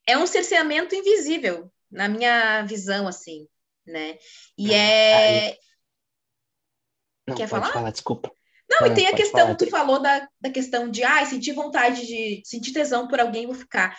é 0.07 0.19
um 0.19 0.27
cerceamento 0.27 0.95
invisível, 0.95 1.73
na 1.91 2.09
minha 2.09 2.63
visão, 2.65 3.09
assim, 3.09 3.49
né? 3.87 4.19
E 4.59 4.67
não, 4.67 4.75
é. 4.75 5.47
Aí... 5.47 5.59
Não, 7.27 7.37
Quer 7.37 7.49
falar? 7.49 7.73
falar? 7.73 7.91
Desculpa. 7.91 8.34
Não, 8.69 8.87
e 8.87 8.95
tem 8.95 9.07
a 9.07 9.15
questão, 9.15 9.41
falar. 9.41 9.55
tu 9.57 9.67
falou 9.69 10.01
da, 10.01 10.27
da 10.41 10.51
questão 10.51 10.91
de, 10.91 11.05
ah, 11.05 11.25
sentir 11.27 11.53
vontade 11.53 12.07
de 12.07 12.43
sentir 12.45 12.73
tesão 12.73 13.07
por 13.07 13.21
alguém, 13.21 13.47
vou 13.47 13.55
ficar. 13.55 13.97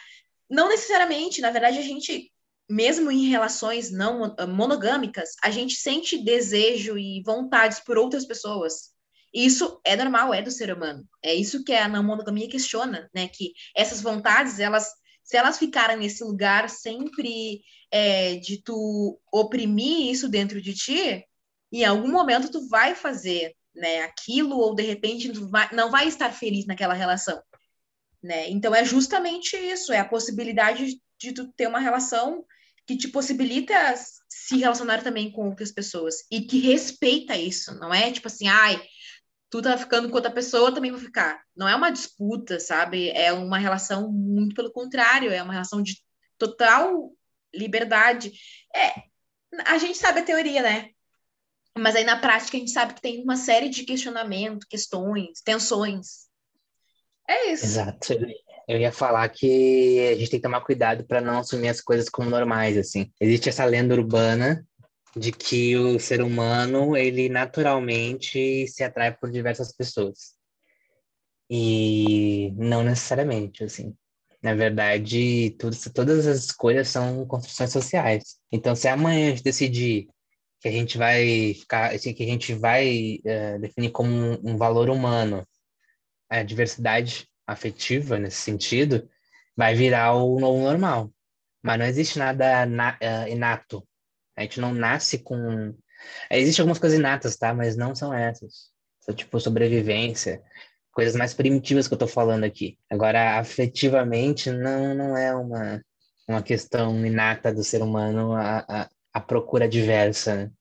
Não 0.49 0.69
necessariamente, 0.69 1.41
na 1.41 1.51
verdade, 1.51 1.77
a 1.77 1.81
gente, 1.81 2.31
mesmo 2.69 3.11
em 3.11 3.27
relações 3.27 3.91
não 3.91 4.35
monogâmicas, 4.49 5.29
a 5.43 5.51
gente 5.51 5.75
sente 5.75 6.17
desejo 6.17 6.97
e 6.97 7.21
vontades 7.23 7.79
por 7.79 7.97
outras 7.97 8.25
pessoas. 8.25 8.95
Isso 9.33 9.79
é 9.83 9.95
normal, 9.95 10.33
é 10.33 10.41
do 10.41 10.49
ser 10.49 10.73
humano. 10.73 11.07
É 11.23 11.33
isso 11.33 11.63
que 11.63 11.73
a 11.73 11.87
não 11.87 12.03
monogamia 12.03 12.47
questiona, 12.47 13.09
né? 13.13 13.27
Que 13.27 13.53
essas 13.75 14.01
vontades, 14.01 14.59
elas 14.59 14.89
se 15.25 15.35
elas 15.35 15.57
ficarem 15.57 15.97
nesse 15.97 16.23
lugar 16.23 16.69
sempre 16.69 17.61
é, 17.91 18.35
de 18.35 18.61
tu 18.61 19.19
oprimir 19.33 20.11
isso 20.11 20.29
dentro 20.29 20.61
de 20.61 20.73
ti, 20.75 21.25
em 21.71 21.83
algum 21.83 22.11
momento 22.11 22.51
tu 22.51 22.69
vai 22.69 22.93
fazer 22.93 23.55
né, 23.75 24.01
aquilo, 24.01 24.57
ou 24.57 24.73
de 24.73 24.83
repente 24.83 25.31
não 25.71 25.91
vai 25.91 26.07
estar 26.07 26.31
feliz 26.31 26.65
naquela 26.65 26.93
relação. 26.93 27.41
Né? 28.23 28.49
Então 28.49 28.73
é 28.73 28.83
justamente 28.83 29.55
isso, 29.55 29.93
é 29.93 29.99
a 29.99 30.07
possibilidade 30.07 30.99
de 31.19 31.33
tu 31.33 31.51
ter 31.53 31.67
uma 31.67 31.79
relação 31.79 32.45
que 32.87 32.97
te 32.97 33.07
possibilita 33.07 33.73
se 34.29 34.57
relacionar 34.57 35.03
também 35.03 35.31
com 35.31 35.47
outras 35.47 35.71
pessoas 35.71 36.25
e 36.31 36.41
que 36.41 36.59
respeita 36.59 37.35
isso, 37.35 37.73
não 37.79 37.93
é 37.93 38.11
tipo 38.11 38.27
assim, 38.27 38.47
ai, 38.47 38.79
tu 39.49 39.61
tá 39.61 39.77
ficando 39.77 40.09
com 40.09 40.15
outra 40.15 40.31
pessoa, 40.31 40.73
também 40.73 40.91
vou 40.91 40.99
ficar. 40.99 41.41
Não 41.55 41.67
é 41.67 41.75
uma 41.75 41.89
disputa, 41.89 42.59
sabe? 42.59 43.09
É 43.11 43.31
uma 43.31 43.57
relação 43.57 44.11
muito 44.11 44.55
pelo 44.55 44.71
contrário, 44.71 45.31
é 45.31 45.41
uma 45.41 45.53
relação 45.53 45.81
de 45.81 46.03
total 46.37 47.11
liberdade. 47.53 48.33
É, 48.75 48.93
a 49.65 49.77
gente 49.77 49.97
sabe 49.97 50.19
a 50.19 50.23
teoria, 50.23 50.61
né? 50.61 50.89
Mas 51.77 51.95
aí 51.95 52.03
na 52.03 52.17
prática 52.17 52.57
a 52.57 52.59
gente 52.59 52.71
sabe 52.71 52.93
que 52.93 53.01
tem 53.01 53.21
uma 53.21 53.35
série 53.35 53.69
de 53.69 53.83
questionamentos, 53.83 54.65
questões, 54.67 55.41
tensões. 55.43 56.25
É 57.27 57.51
isso. 57.51 57.65
Exato. 57.65 58.13
Eu 58.67 58.79
ia 58.79 58.91
falar 58.91 59.27
que 59.29 60.07
a 60.07 60.15
gente 60.15 60.29
tem 60.29 60.39
que 60.39 60.43
tomar 60.43 60.61
cuidado 60.61 61.05
para 61.05 61.21
não 61.21 61.39
assumir 61.39 61.69
as 61.69 61.81
coisas 61.81 62.09
como 62.09 62.29
normais, 62.29 62.77
assim. 62.77 63.11
Existe 63.19 63.49
essa 63.49 63.65
lenda 63.65 63.93
urbana 63.93 64.65
de 65.15 65.31
que 65.31 65.77
o 65.77 65.99
ser 65.99 66.21
humano 66.21 66.95
ele 66.95 67.29
naturalmente 67.29 68.67
se 68.67 68.83
atrai 68.83 69.15
por 69.15 69.31
diversas 69.31 69.71
pessoas 69.71 70.35
e 71.49 72.51
não 72.57 72.83
necessariamente 72.83 73.63
assim 73.63 73.95
na 74.41 74.53
verdade 74.53 75.55
tudo, 75.57 75.75
todas 75.93 76.27
as 76.27 76.45
escolhas 76.45 76.89
são 76.89 77.25
construções 77.25 77.71
sociais 77.71 78.37
então 78.51 78.75
se 78.75 78.87
amanhã 78.87 79.27
a 79.27 79.29
gente 79.29 79.43
decidir 79.43 80.07
que 80.65 80.69
a 80.69 80.71
gente 80.71 80.97
vai 80.97 81.53
ficar 81.53 81.93
assim, 81.93 82.13
que 82.13 82.23
a 82.23 82.27
gente 82.27 82.53
vai 82.53 83.19
uh, 83.25 83.59
definir 83.59 83.91
como 83.91 84.09
um, 84.09 84.51
um 84.51 84.57
valor 84.57 84.89
humano 84.89 85.47
a 86.29 86.41
diversidade 86.41 87.27
afetiva 87.45 88.17
nesse 88.17 88.37
sentido 88.37 89.07
vai 89.55 89.75
virar 89.75 90.13
o 90.13 90.39
novo 90.39 90.61
normal 90.61 91.11
mas 91.63 91.79
não 91.79 91.85
existe 91.85 92.17
nada 92.17 92.65
na, 92.65 92.97
uh, 93.01 93.29
inato 93.29 93.87
a 94.35 94.41
gente 94.41 94.59
não 94.59 94.73
nasce 94.73 95.19
com. 95.19 95.73
Existem 96.29 96.63
algumas 96.63 96.79
coisas 96.79 96.99
inatas, 96.99 97.37
tá? 97.37 97.53
Mas 97.53 97.75
não 97.75 97.95
são 97.95 98.13
essas. 98.13 98.69
São 98.99 99.15
tipo 99.15 99.39
sobrevivência, 99.39 100.41
coisas 100.91 101.15
mais 101.15 101.33
primitivas 101.33 101.87
que 101.87 101.93
eu 101.93 101.97
tô 101.97 102.07
falando 102.07 102.43
aqui. 102.43 102.77
Agora, 102.89 103.39
afetivamente, 103.39 104.51
não, 104.51 104.93
não 104.95 105.17
é 105.17 105.33
uma, 105.33 105.81
uma 106.27 106.41
questão 106.41 107.05
inata 107.05 107.53
do 107.53 107.63
ser 107.63 107.81
humano 107.81 108.33
a, 108.33 108.65
a, 108.67 108.89
a 109.15 109.19
procura 109.21 109.65
diversa. 109.65 110.35
Né? 110.35 110.51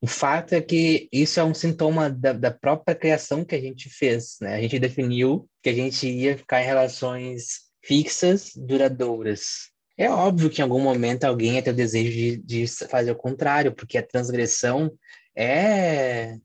O 0.00 0.08
fato 0.08 0.54
é 0.54 0.60
que 0.60 1.08
isso 1.12 1.38
é 1.38 1.44
um 1.44 1.54
sintoma 1.54 2.10
da, 2.10 2.32
da 2.32 2.50
própria 2.50 2.96
criação 2.96 3.44
que 3.44 3.54
a 3.54 3.60
gente 3.60 3.88
fez, 3.88 4.36
né? 4.40 4.56
A 4.56 4.60
gente 4.60 4.78
definiu 4.80 5.48
que 5.62 5.70
a 5.70 5.72
gente 5.72 6.08
ia 6.08 6.36
ficar 6.36 6.60
em 6.60 6.66
relações 6.66 7.66
fixas, 7.84 8.50
duradouras. 8.56 9.70
É 9.96 10.10
óbvio 10.10 10.50
que 10.50 10.60
em 10.60 10.64
algum 10.64 10.80
momento 10.80 11.24
alguém 11.24 11.54
ia 11.54 11.62
ter 11.62 11.70
o 11.70 11.76
desejo 11.76 12.10
de, 12.10 12.36
de 12.38 12.66
fazer 12.88 13.12
o 13.12 13.16
contrário, 13.16 13.72
porque 13.72 13.96
a 13.96 14.06
transgressão 14.06 14.92
é, 15.34 16.36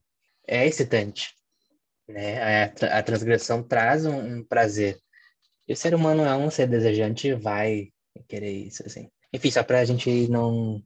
é 0.46 0.66
excitante. 0.66 1.34
Né? 2.08 2.40
A, 2.40 2.98
a 2.98 3.02
transgressão 3.02 3.64
traz 3.64 4.06
um, 4.06 4.38
um, 4.38 4.44
prazer. 4.44 4.96
E 5.68 5.72
o 5.72 5.76
ser 5.76 5.92
humano 5.92 6.24
é 6.24 6.36
um 6.36 6.50
ser 6.50 6.68
desejante 6.68 7.34
vai 7.34 7.88
querer 8.28 8.52
isso, 8.52 8.84
assim. 8.86 9.10
Enfim, 9.32 9.50
só 9.50 9.64
pra 9.64 9.84
gente 9.84 10.28
não... 10.28 10.80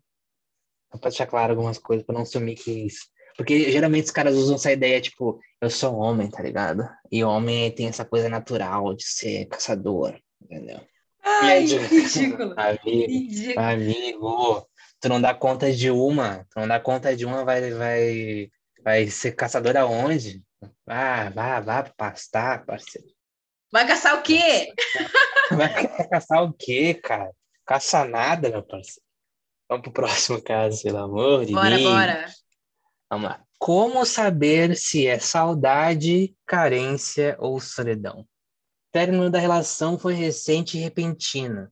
Pra 0.91 1.11
deixar 1.11 1.27
claro 1.27 1.53
algumas 1.53 1.79
coisas, 1.79 2.05
pra 2.05 2.15
não 2.15 2.23
assumir 2.23 2.55
que 2.55 2.71
é 2.71 2.87
isso... 2.87 3.07
Porque 3.37 3.71
geralmente 3.71 4.07
os 4.07 4.11
caras 4.11 4.35
usam 4.35 4.57
essa 4.57 4.73
ideia, 4.73 4.99
tipo, 4.99 5.39
eu 5.61 5.69
sou 5.69 5.95
homem, 5.95 6.31
tá 6.31 6.43
ligado? 6.43 6.89
E 7.13 7.23
homem 7.23 7.71
tem 7.71 7.87
essa 7.87 8.05
coisa 8.05 8.31
natural 8.31 8.95
de 8.95 9.05
ser 9.05 9.45
caçador, 9.47 10.19
entendeu? 10.41 10.81
Ai, 11.23 11.67
ridículo. 11.67 12.55
Amigo, 12.57 13.13
ridículo. 13.13 13.67
amigo, 13.67 14.69
tu 15.01 15.09
não 15.09 15.21
dá 15.21 15.35
conta 15.35 15.71
de 15.71 15.91
uma, 15.91 16.47
tu 16.51 16.61
não 16.61 16.69
dá 16.69 16.81
conta 16.81 17.15
de 17.15 17.27
uma, 17.27 17.45
vai, 17.45 17.71
vai, 17.73 18.49
vai 18.83 19.07
ser 19.09 19.33
caçador 19.33 19.77
aonde? 19.77 20.43
Ah, 20.87 21.31
vá, 21.35 21.61
vá 21.61 21.83
pastar, 21.95 22.65
parceiro. 22.65 23.09
Vai 23.71 23.87
caçar 23.87 24.19
o 24.19 24.23
quê? 24.23 24.73
Vai 25.51 26.09
caçar 26.09 26.43
o 26.43 26.53
quê, 26.53 26.95
cara? 26.95 27.31
Caça 27.65 28.05
nada, 28.05 28.49
meu 28.49 28.65
parceiro. 28.65 29.06
Vamos 29.69 29.83
pro 29.83 29.93
próximo 29.93 30.41
caso, 30.43 30.83
pelo 30.83 30.99
amor 30.99 31.41
de 31.45 31.53
Deus. 31.53 31.63
Bora, 31.63 31.79
bora. 31.79 32.27
Vamos 33.11 33.29
lá. 33.29 33.43
Como 33.59 34.05
saber 34.05 34.77
se 34.77 35.07
é 35.07 35.19
saudade, 35.19 36.35
carência 36.47 37.37
ou 37.39 37.59
solidão? 37.59 38.27
término 38.97 39.29
da 39.29 39.39
relação 39.39 39.99
foi 39.99 40.15
recente 40.15 40.79
e 40.79 40.81
repentino. 40.81 41.71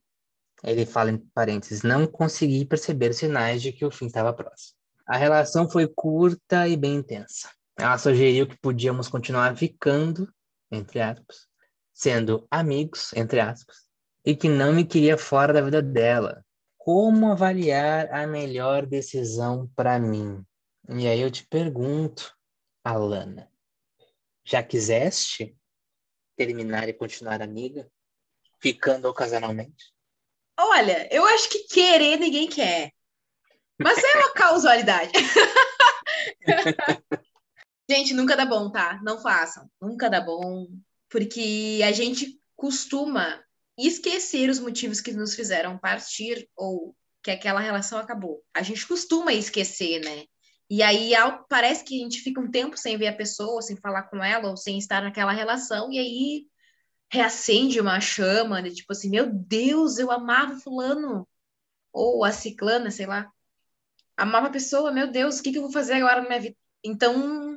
Ele 0.63 0.85
fala 0.85 1.11
em 1.11 1.17
parênteses, 1.17 1.83
não 1.83 2.07
consegui 2.07 2.67
perceber 2.67 3.15
sinais 3.15 3.63
de 3.63 3.73
que 3.73 3.83
o 3.83 3.91
fim 3.91 4.05
estava 4.05 4.31
próximo. 4.31 4.77
A 5.07 5.17
relação 5.17 5.67
foi 5.67 5.89
curta 5.89 6.69
e 6.69 6.77
bem 6.77 6.97
intensa. 6.97 7.49
Ela 7.79 7.97
sugeriu 7.97 8.47
que 8.47 8.59
podíamos 8.59 9.09
continuar 9.09 9.57
ficando, 9.57 10.31
entre 10.71 11.01
aspas, 11.01 11.47
sendo 11.95 12.47
amigos, 12.51 13.11
entre 13.15 13.41
aspas, 13.41 13.75
e 14.23 14.37
que 14.37 14.51
não 14.51 14.75
me 14.75 14.85
queria 14.85 15.17
fora 15.17 15.51
da 15.51 15.63
vida 15.63 15.81
dela. 15.81 16.45
Como 16.85 17.33
avaliar 17.33 18.13
a 18.13 18.27
melhor 18.27 18.85
decisão 18.85 19.67
para 19.75 19.99
mim? 19.99 20.45
E 20.87 21.09
aí 21.09 21.19
eu 21.19 21.31
te 21.31 21.47
pergunto, 21.47 22.37
Alana, 22.85 23.51
já 24.45 24.63
quiseste 24.63 25.57
terminar 26.37 26.87
e 26.87 26.93
continuar 26.93 27.41
amiga? 27.41 27.91
Ficando 28.61 29.09
ocasionalmente? 29.09 29.95
Olha, 30.61 31.09
eu 31.11 31.25
acho 31.25 31.49
que 31.49 31.61
querer 31.69 32.19
ninguém 32.19 32.51
quer. 32.51 32.93
Mas 33.81 33.97
é 33.97 34.19
uma 34.19 34.35
causalidade. 34.35 35.13
gente, 37.89 38.13
nunca 38.13 38.37
dá 38.37 38.45
bom, 38.45 38.71
tá? 38.71 39.01
Não 39.03 39.23
façam. 39.23 39.71
Nunca 39.81 40.11
dá 40.11 40.21
bom. 40.21 40.69
Porque 41.09 41.81
a 41.83 41.93
gente 41.93 42.39
costuma 42.55 43.43
esquecer 43.79 44.49
os 44.49 44.59
motivos 44.59 45.01
que 45.01 45.13
nos 45.13 45.35
fizeram 45.35 45.79
partir 45.79 46.49
ou 46.57 46.95
que 47.23 47.31
aquela 47.31 47.61
relação 47.61 47.99
acabou. 47.99 48.43
A 48.55 48.63
gente 48.63 48.87
costuma 48.87 49.33
esquecer, 49.33 50.01
né? 50.05 50.25
E 50.69 50.83
aí 50.83 51.13
parece 51.49 51.85
que 51.85 52.01
a 52.01 52.03
gente 52.03 52.21
fica 52.21 52.41
um 52.41 52.51
tempo 52.51 52.77
sem 52.77 52.97
ver 52.97 53.09
a 53.09 53.17
pessoa, 53.17 53.63
sem 53.63 53.77
falar 53.77 54.05
com 54.05 54.23
ela, 54.23 54.51
ou 54.51 54.57
sem 54.57 54.79
estar 54.79 55.03
naquela 55.03 55.33
relação, 55.33 55.91
e 55.93 55.99
aí 55.99 56.47
reacende 57.11 57.81
uma 57.81 58.01
chama, 58.01 58.63
de 58.63 58.75
tipo 58.75 58.93
assim, 58.93 59.11
meu 59.11 59.31
Deus, 59.33 59.99
eu 59.99 60.11
amava 60.11 60.59
fulano, 60.59 61.29
ou 61.93 62.25
a 62.25 62.33
ciclana, 62.33 62.91
sei 62.91 63.07
lá. 63.07 63.31
Amava 64.17 64.49
a 64.49 64.51
pessoa, 64.51 64.93
meu 64.93 65.11
Deus, 65.11 65.39
o 65.39 65.43
que, 65.43 65.53
que 65.53 65.59
eu 65.59 65.63
vou 65.63 65.73
fazer 65.73 65.95
agora 65.95 66.23
na 66.23 66.29
minha 66.29 66.41
vida? 66.41 66.57
Então, 66.85 67.54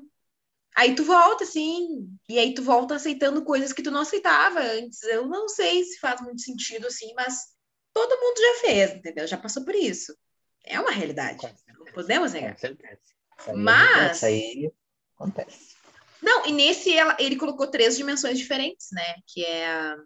Aí 0.77 0.93
tu 0.93 1.03
volta, 1.03 1.43
assim, 1.43 2.07
e 2.29 2.37
aí 2.37 2.53
tu 2.53 2.61
volta 2.61 2.93
aceitando 2.93 3.43
coisas 3.43 3.73
que 3.73 3.81
tu 3.81 3.89
não 3.89 4.01
aceitava 4.01 4.59
antes. 4.59 5.01
Eu 5.01 5.27
não 5.27 5.49
sei 5.49 5.83
se 5.83 5.99
faz 5.99 6.21
muito 6.21 6.39
sentido, 6.39 6.85
assim, 6.85 7.11
mas 7.15 7.47
todo 7.91 8.21
mundo 8.21 8.37
já 8.39 8.61
fez, 8.61 8.91
entendeu? 8.91 9.25
Já 9.25 9.37
passou 9.37 9.65
por 9.65 9.73
isso. 9.73 10.15
É 10.63 10.79
uma 10.79 10.91
realidade. 10.91 11.39
Não 11.79 11.85
podemos 11.91 12.31
negar. 12.31 12.53
Com 12.53 12.59
certeza. 12.59 12.99
Mas. 13.55 14.17
Isso 14.17 14.25
aí 14.27 14.71
acontece. 15.15 15.75
Não, 16.21 16.45
e 16.45 16.51
nesse 16.51 16.95
ela, 16.95 17.17
ele 17.19 17.37
colocou 17.37 17.65
três 17.65 17.97
dimensões 17.97 18.37
diferentes, 18.37 18.89
né? 18.91 19.15
Que 19.25 19.43
é 19.43 19.67
a. 19.67 19.97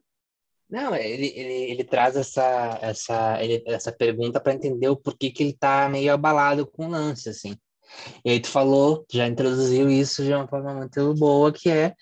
Não, 0.70 0.96
ele, 0.96 1.28
ele, 1.36 1.72
ele 1.72 1.84
traz 1.84 2.16
essa, 2.16 2.80
essa, 2.82 3.44
ele, 3.44 3.62
essa 3.68 3.92
pergunta 3.92 4.40
para 4.40 4.54
entender 4.54 4.88
o 4.88 4.96
porquê 4.96 5.32
que 5.32 5.44
ele 5.44 5.54
tá 5.54 5.90
meio 5.90 6.14
abalado 6.14 6.66
com 6.66 6.86
o 6.86 6.90
lance, 6.90 7.28
assim. 7.28 7.58
E 8.24 8.32
aí 8.32 8.40
tu 8.40 8.48
falou, 8.48 9.06
já 9.12 9.28
introduziu 9.28 9.90
isso 9.90 10.24
de 10.24 10.34
uma 10.34 10.48
forma 10.48 10.74
muito 10.74 11.14
boa, 11.16 11.52
que 11.52 11.70
é 11.70 11.96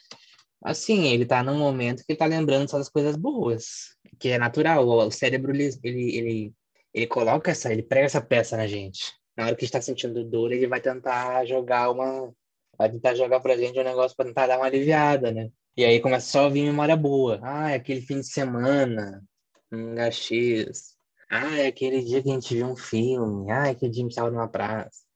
assim, 0.63 1.08
ele 1.08 1.25
tá 1.25 1.43
num 1.43 1.58
momento 1.58 2.00
que 2.00 2.12
ele 2.12 2.19
tá 2.19 2.25
lembrando 2.25 2.69
só 2.69 2.77
das 2.77 2.89
coisas 2.89 3.15
boas, 3.15 3.96
que 4.19 4.29
é 4.29 4.38
natural. 4.38 4.88
O 4.88 5.12
cérebro, 5.12 5.51
ele, 5.51 5.69
ele, 5.84 6.53
ele, 6.93 7.08
coloca 7.08 7.51
essa, 7.51 7.72
ele 7.72 7.84
prega 7.84 8.05
essa 8.05 8.22
peça 8.22 8.58
na 8.58 8.67
gente. 8.67 9.13
Na 9.38 9.46
hora 9.46 9.55
que 9.55 9.65
está 9.65 9.81
sentindo 9.81 10.24
dor, 10.24 10.51
ele 10.51 10.67
vai 10.67 10.81
tentar 10.81 11.46
jogar 11.46 11.89
uma. 11.89 12.34
Vai 12.77 12.89
tentar 12.89 13.15
jogar 13.15 13.39
pra 13.39 13.58
gente 13.58 13.79
um 13.79 13.84
negócio 13.84 14.15
para 14.15 14.25
tentar 14.25 14.48
dar 14.48 14.58
uma 14.58 14.65
aliviada, 14.65 15.31
né? 15.31 15.50
E 15.75 15.86
aí 15.86 16.00
começa 16.00 16.27
só 16.29 16.46
a 16.46 16.50
vir 16.50 16.63
memória 16.63 16.96
boa. 16.96 17.39
Ah, 17.41 17.72
é 17.72 17.75
aquele 17.75 18.01
fim 18.01 18.19
de 18.19 18.27
semana, 18.27 19.24
um 19.72 19.98
X. 20.12 20.96
Ah, 21.29 21.58
é 21.58 21.67
aquele 21.67 22.03
dia 22.03 22.22
que 22.24 22.29
a 22.29 22.34
gente 22.34 22.55
viu 22.55 22.67
um 22.67 22.75
filme. 22.75 23.51
Ah, 23.51 23.67
é 23.67 23.72
aquele 23.72 23.91
dia 23.91 24.01
que 24.01 24.01
a 24.01 24.03
gente 24.03 24.12
estava 24.12 24.31
numa 24.31 24.48
praça. 24.48 25.09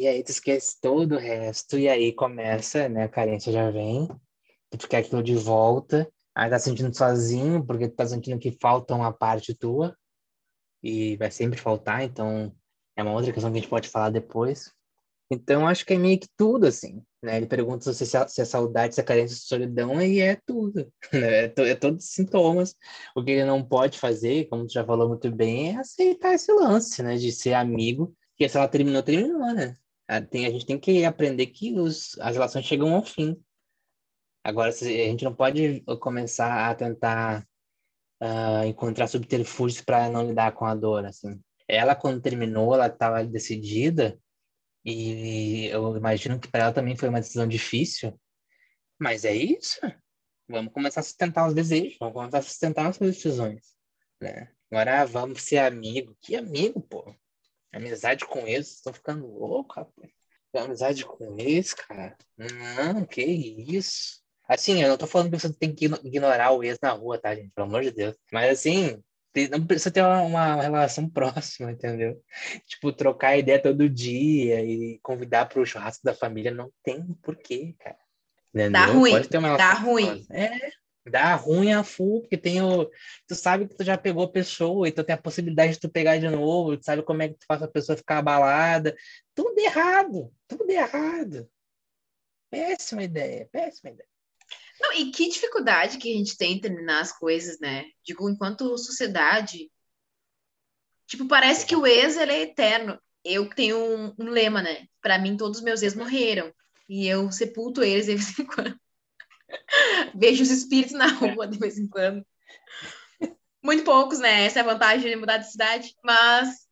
E 0.00 0.08
aí 0.08 0.24
tu 0.24 0.30
esquece 0.30 0.80
todo 0.80 1.16
o 1.16 1.18
resto, 1.18 1.78
e 1.78 1.86
aí 1.86 2.10
começa, 2.10 2.88
né? 2.88 3.04
A 3.04 3.08
carência 3.08 3.52
já 3.52 3.70
vem, 3.70 4.08
tu 4.70 4.88
quer 4.88 4.96
aquilo 4.98 5.22
de 5.22 5.34
volta, 5.34 6.10
aí 6.34 6.48
tá 6.48 6.58
sentindo 6.58 6.96
sozinho, 6.96 7.62
porque 7.66 7.86
tu 7.86 7.96
tá 7.96 8.06
sentindo 8.06 8.38
que 8.38 8.50
falta 8.50 8.94
uma 8.94 9.12
parte 9.12 9.54
tua, 9.54 9.94
e 10.82 11.18
vai 11.18 11.30
sempre 11.30 11.60
faltar, 11.60 12.02
então 12.02 12.50
é 12.96 13.02
uma 13.02 13.12
outra 13.12 13.30
questão 13.30 13.52
que 13.52 13.58
a 13.58 13.60
gente 13.60 13.68
pode 13.68 13.90
falar 13.90 14.08
depois. 14.08 14.72
Então, 15.30 15.68
acho 15.68 15.84
que 15.84 15.92
é 15.92 15.98
meio 15.98 16.18
que 16.18 16.28
tudo, 16.34 16.66
assim, 16.66 17.02
né? 17.22 17.36
Ele 17.36 17.46
pergunta 17.46 17.92
se, 17.92 18.06
se 18.06 18.40
é 18.40 18.44
saudade, 18.46 18.94
se 18.94 19.02
é 19.02 19.04
carência, 19.04 19.36
se 19.36 19.46
solidão, 19.46 20.00
e 20.00 20.20
é 20.20 20.34
tudo, 20.46 20.90
né? 21.12 21.44
É, 21.44 21.48
to, 21.48 21.60
é 21.60 21.74
todos 21.74 22.06
os 22.06 22.10
sintomas. 22.10 22.74
O 23.14 23.22
que 23.22 23.32
ele 23.32 23.44
não 23.44 23.62
pode 23.62 23.98
fazer, 23.98 24.48
como 24.48 24.66
tu 24.66 24.72
já 24.72 24.82
falou 24.82 25.08
muito 25.10 25.30
bem, 25.30 25.74
é 25.74 25.76
aceitar 25.78 26.32
esse 26.32 26.50
lance, 26.50 27.02
né? 27.02 27.16
De 27.16 27.30
ser 27.30 27.52
amigo 27.52 28.16
porque 28.40 28.48
se 28.48 28.56
ela 28.56 28.68
terminou, 28.68 29.02
terminou, 29.02 29.52
né? 29.52 29.76
A, 30.10 30.20
tem, 30.20 30.44
a 30.44 30.50
gente 30.50 30.66
tem 30.66 30.76
que 30.76 31.04
aprender 31.04 31.46
que 31.46 31.78
os, 31.78 32.18
as 32.18 32.34
relações 32.34 32.64
chegam 32.64 32.92
ao 32.96 33.04
fim. 33.04 33.40
Agora, 34.42 34.72
se, 34.72 34.86
a 34.86 35.04
gente 35.04 35.24
não 35.24 35.32
pode 35.32 35.82
começar 36.00 36.68
a 36.68 36.74
tentar 36.74 37.46
uh, 38.20 38.64
encontrar 38.66 39.06
subterfúgios 39.06 39.82
para 39.82 40.10
não 40.10 40.26
lidar 40.26 40.50
com 40.50 40.64
a 40.64 40.74
dor, 40.74 41.04
assim. 41.04 41.40
Ela, 41.68 41.94
quando 41.94 42.20
terminou, 42.20 42.74
ela 42.74 42.88
estava 42.88 43.22
decidida, 43.22 44.18
e 44.84 45.66
eu 45.66 45.96
imagino 45.96 46.40
que 46.40 46.48
para 46.48 46.64
ela 46.64 46.72
também 46.72 46.96
foi 46.96 47.08
uma 47.08 47.20
decisão 47.20 47.46
difícil, 47.46 48.18
mas 48.98 49.24
é 49.24 49.32
isso. 49.32 49.78
Vamos 50.48 50.72
começar 50.72 51.00
a 51.00 51.04
sustentar 51.04 51.46
os 51.46 51.54
desejos, 51.54 51.96
vamos 52.00 52.14
começar 52.14 52.38
a 52.38 52.42
sustentar 52.42 52.88
as 52.88 52.98
decisões, 52.98 53.76
né? 54.20 54.50
Agora, 54.72 55.04
vamos 55.04 55.42
ser 55.42 55.58
amigo. 55.58 56.16
Que 56.20 56.34
amigo, 56.34 56.80
pô? 56.80 57.14
Amizade 57.72 58.24
com 58.24 58.46
eles, 58.46 58.74
estão 58.74 58.92
ficando 58.92 59.26
louco, 59.26 59.74
rapaz. 59.74 60.10
Amizade 60.54 61.04
com 61.04 61.36
ex, 61.38 61.72
cara? 61.74 62.16
Não, 62.36 63.04
que 63.04 63.22
isso. 63.22 64.20
Assim, 64.48 64.82
eu 64.82 64.88
não 64.88 64.98
tô 64.98 65.06
falando 65.06 65.30
que 65.30 65.38
você 65.38 65.52
tem 65.52 65.72
que 65.72 65.84
ignorar 66.04 66.50
o 66.50 66.64
ex 66.64 66.76
na 66.82 66.90
rua, 66.90 67.18
tá, 67.18 67.34
gente? 67.34 67.52
Pelo 67.54 67.68
amor 67.68 67.82
de 67.82 67.92
Deus. 67.92 68.16
Mas 68.32 68.58
assim, 68.58 69.00
não 69.48 69.64
precisa 69.64 69.92
ter 69.92 70.02
uma, 70.02 70.22
uma 70.22 70.62
relação 70.62 71.06
próxima, 71.10 71.70
entendeu? 71.70 72.20
Tipo, 72.66 72.92
trocar 72.92 73.38
ideia 73.38 73.62
todo 73.62 73.88
dia 73.88 74.64
e 74.64 74.98
convidar 75.02 75.46
para 75.48 75.60
o 75.60 75.66
churrasco 75.66 76.04
da 76.04 76.14
família, 76.14 76.50
não 76.50 76.70
tem 76.82 77.04
porquê, 77.22 77.76
cara. 77.78 77.98
Entendeu? 78.52 78.72
Dá 78.72 78.86
ruim. 78.86 79.12
Pode 79.12 79.28
ter 79.28 79.38
uma 79.38 79.56
dá 79.56 79.72
ruim. 79.74 80.26
É, 80.30 80.70
Dá 81.06 81.34
ruim 81.34 81.72
a 81.72 81.82
full, 81.82 82.20
porque 82.20 82.36
tem 82.36 82.60
o. 82.60 82.90
Tu 83.26 83.34
sabe 83.34 83.66
que 83.66 83.74
tu 83.74 83.82
já 83.82 83.96
pegou 83.96 84.24
a 84.24 84.30
pessoa, 84.30 84.88
então 84.88 85.02
tem 85.02 85.14
a 85.14 85.20
possibilidade 85.20 85.72
de 85.72 85.80
tu 85.80 85.88
pegar 85.88 86.18
de 86.18 86.28
novo, 86.28 86.76
tu 86.76 86.84
sabe 86.84 87.02
como 87.02 87.22
é 87.22 87.28
que 87.28 87.34
tu 87.34 87.46
faz 87.46 87.62
a 87.62 87.68
pessoa 87.68 87.96
ficar 87.96 88.18
abalada. 88.18 88.94
Tudo 89.34 89.58
errado, 89.58 90.32
tudo 90.46 90.70
errado. 90.70 91.48
Péssima 92.50 93.02
ideia, 93.04 93.48
péssima 93.50 93.90
ideia. 93.90 94.08
Não, 94.80 94.92
e 94.94 95.10
que 95.10 95.28
dificuldade 95.28 95.98
que 95.98 96.12
a 96.12 96.16
gente 96.16 96.36
tem 96.36 96.54
em 96.54 96.60
terminar 96.60 97.00
as 97.00 97.12
coisas, 97.12 97.58
né? 97.60 97.84
Digo, 98.04 98.28
enquanto 98.28 98.76
sociedade. 98.78 99.70
Tipo, 101.06 101.26
parece 101.28 101.66
que 101.66 101.76
o 101.76 101.86
ex 101.86 102.16
ele 102.16 102.32
é 102.32 102.42
eterno. 102.42 103.00
Eu 103.24 103.48
tenho 103.50 103.76
um, 103.78 104.14
um 104.18 104.30
lema, 104.30 104.62
né? 104.62 104.86
Para 105.02 105.18
mim, 105.18 105.36
todos 105.36 105.58
os 105.58 105.64
meus 105.64 105.82
ex 105.82 105.94
morreram. 105.94 106.52
E 106.88 107.06
eu 107.06 107.30
sepulto 107.30 107.82
eles 107.82 108.06
de 108.06 108.14
vez 108.16 108.38
em 108.38 108.46
quando. 108.46 108.78
Vejo 110.14 110.42
os 110.42 110.50
espíritos 110.50 110.94
na 110.94 111.08
rua 111.08 111.46
de 111.46 111.58
vez 111.58 111.78
em 111.78 111.88
quando. 111.88 112.24
Muito 113.62 113.84
poucos, 113.84 114.18
né? 114.18 114.44
Essa 114.46 114.60
é 114.60 114.62
a 114.62 114.66
vantagem 114.66 115.10
de 115.10 115.16
mudar 115.16 115.36
de 115.38 115.50
cidade. 115.50 115.94
Mas 116.02 116.66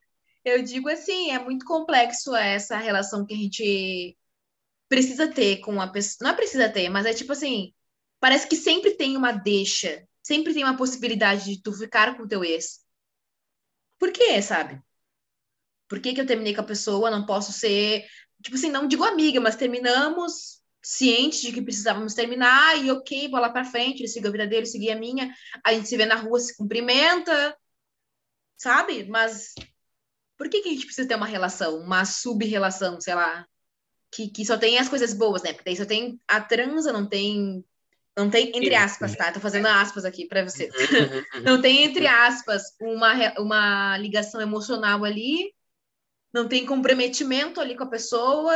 eu 0.44 0.62
digo 0.62 0.88
assim, 0.88 1.30
é 1.30 1.38
muito 1.38 1.64
complexo 1.66 2.34
essa 2.34 2.76
relação 2.78 3.26
que 3.26 3.34
a 3.34 3.36
gente 3.36 4.16
precisa 4.88 5.28
ter 5.28 5.58
com 5.58 5.80
a 5.80 5.88
pessoa. 5.88 6.18
Não 6.22 6.30
é 6.30 6.36
precisa 6.36 6.68
ter, 6.68 6.88
mas 6.88 7.06
é 7.06 7.12
tipo 7.12 7.32
assim, 7.32 7.74
parece 8.20 8.48
que 8.48 8.56
sempre 8.56 8.92
tem 8.92 9.16
uma 9.16 9.32
deixa, 9.32 10.06
sempre 10.22 10.54
tem 10.54 10.64
uma 10.64 10.76
possibilidade 10.76 11.44
de 11.44 11.62
tu 11.62 11.72
ficar 11.72 12.16
com 12.16 12.22
o 12.22 12.28
teu 12.28 12.42
ex. 12.44 12.80
Por 13.98 14.12
quê, 14.12 14.40
sabe? 14.40 14.80
Por 15.88 16.00
que, 16.00 16.14
que 16.14 16.20
eu 16.20 16.26
terminei 16.26 16.54
com 16.54 16.60
a 16.60 16.64
pessoa? 16.64 17.10
Não 17.10 17.26
posso 17.26 17.52
ser, 17.52 18.06
tipo 18.42 18.56
assim, 18.56 18.70
não 18.70 18.86
digo 18.86 19.04
amiga, 19.04 19.40
mas 19.40 19.56
terminamos 19.56 20.57
cientes 20.88 21.42
de 21.42 21.52
que 21.52 21.60
precisávamos 21.60 22.14
terminar 22.14 22.82
e 22.82 22.90
ok, 22.90 23.28
bola 23.28 23.52
para 23.52 23.62
frente, 23.62 24.00
ele 24.00 24.08
seguiu 24.08 24.30
a 24.30 24.32
vida 24.32 24.46
dele, 24.46 24.64
seguia 24.64 24.94
a 24.94 24.98
minha, 24.98 25.30
a 25.62 25.74
gente 25.74 25.86
se 25.86 25.98
vê 25.98 26.06
na 26.06 26.14
rua, 26.14 26.40
se 26.40 26.56
cumprimenta, 26.56 27.54
sabe? 28.56 29.04
Mas 29.04 29.54
por 30.38 30.48
que, 30.48 30.62
que 30.62 30.70
a 30.70 30.72
gente 30.72 30.86
precisa 30.86 31.06
ter 31.06 31.14
uma 31.14 31.26
relação, 31.26 31.78
uma 31.78 32.06
sub-relação, 32.06 32.98
sei 33.02 33.14
lá, 33.14 33.46
que, 34.10 34.30
que 34.30 34.46
só 34.46 34.56
tem 34.56 34.78
as 34.78 34.88
coisas 34.88 35.12
boas, 35.12 35.42
né? 35.42 35.52
Porque 35.52 35.64
daí 35.66 35.76
só 35.76 35.84
tem 35.84 36.18
a 36.26 36.40
transa, 36.40 36.90
não 36.90 37.06
tem 37.06 37.62
não 38.16 38.30
tem 38.30 38.48
entre 38.48 38.74
aspas, 38.74 39.14
tá? 39.14 39.30
Tô 39.30 39.40
fazendo 39.40 39.66
aspas 39.66 40.06
aqui 40.06 40.26
para 40.26 40.42
você. 40.42 40.68
Não 41.44 41.60
tem 41.60 41.84
entre 41.84 42.04
aspas 42.08 42.74
uma, 42.80 43.12
uma 43.38 43.96
ligação 43.98 44.40
emocional 44.40 45.04
ali, 45.04 45.54
não 46.32 46.48
tem 46.48 46.66
comprometimento 46.66 47.60
ali 47.60 47.76
com 47.76 47.84
a 47.84 47.88
pessoa, 47.88 48.52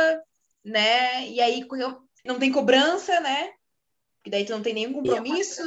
né? 0.65 1.29
E 1.29 1.39
aí 1.39 1.65
não 2.23 2.39
tem 2.39 2.51
cobrança, 2.51 3.19
né? 3.19 3.53
E 4.25 4.29
daí 4.29 4.45
tu 4.45 4.51
não 4.53 4.61
tem 4.61 4.73
nenhum 4.73 4.91
é 4.91 4.93
compromisso. 4.93 5.61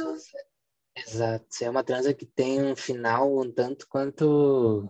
É 0.95 1.01
Exato. 1.01 1.45
É 1.61 1.69
uma 1.69 1.83
transa 1.83 2.13
que 2.13 2.25
tem 2.25 2.63
um 2.63 2.75
final 2.75 3.37
um 3.37 3.51
tanto 3.51 3.87
quanto 3.87 4.89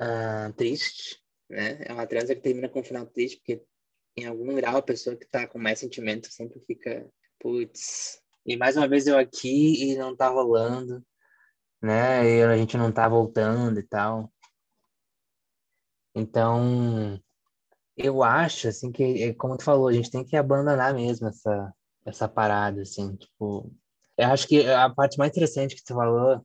uh, 0.00 0.52
triste, 0.56 1.22
né? 1.48 1.78
É 1.84 1.92
uma 1.92 2.06
transa 2.06 2.34
que 2.34 2.40
termina 2.40 2.68
com 2.68 2.80
um 2.80 2.84
final 2.84 3.06
triste, 3.06 3.36
porque 3.38 3.62
em 4.16 4.26
algum 4.26 4.54
grau 4.56 4.76
a 4.76 4.82
pessoa 4.82 5.16
que 5.16 5.26
tá 5.26 5.46
com 5.46 5.58
mais 5.58 5.78
sentimento 5.78 6.32
sempre 6.32 6.60
fica, 6.66 7.08
putz, 7.38 8.20
e 8.44 8.56
mais 8.56 8.76
uma 8.76 8.88
vez 8.88 9.06
eu 9.06 9.16
aqui 9.16 9.92
e 9.92 9.96
não 9.96 10.16
tá 10.16 10.28
rolando, 10.28 11.04
né? 11.80 12.28
E 12.28 12.42
a 12.42 12.56
gente 12.56 12.76
não 12.76 12.90
tá 12.90 13.08
voltando 13.08 13.78
e 13.78 13.84
tal. 13.84 14.32
Então, 16.14 17.22
eu 17.98 18.22
acho, 18.22 18.68
assim, 18.68 18.92
que, 18.92 19.22
é, 19.22 19.34
como 19.34 19.56
tu 19.56 19.64
falou, 19.64 19.88
a 19.88 19.92
gente 19.92 20.10
tem 20.10 20.24
que 20.24 20.36
abandonar 20.36 20.94
mesmo 20.94 21.28
essa, 21.28 21.72
essa 22.06 22.28
parada, 22.28 22.82
assim, 22.82 23.16
tipo... 23.16 23.72
Eu 24.16 24.28
acho 24.28 24.48
que 24.48 24.68
a 24.68 24.90
parte 24.90 25.18
mais 25.18 25.30
interessante 25.30 25.76
que 25.76 25.84
tu 25.84 25.94
falou 25.94 26.44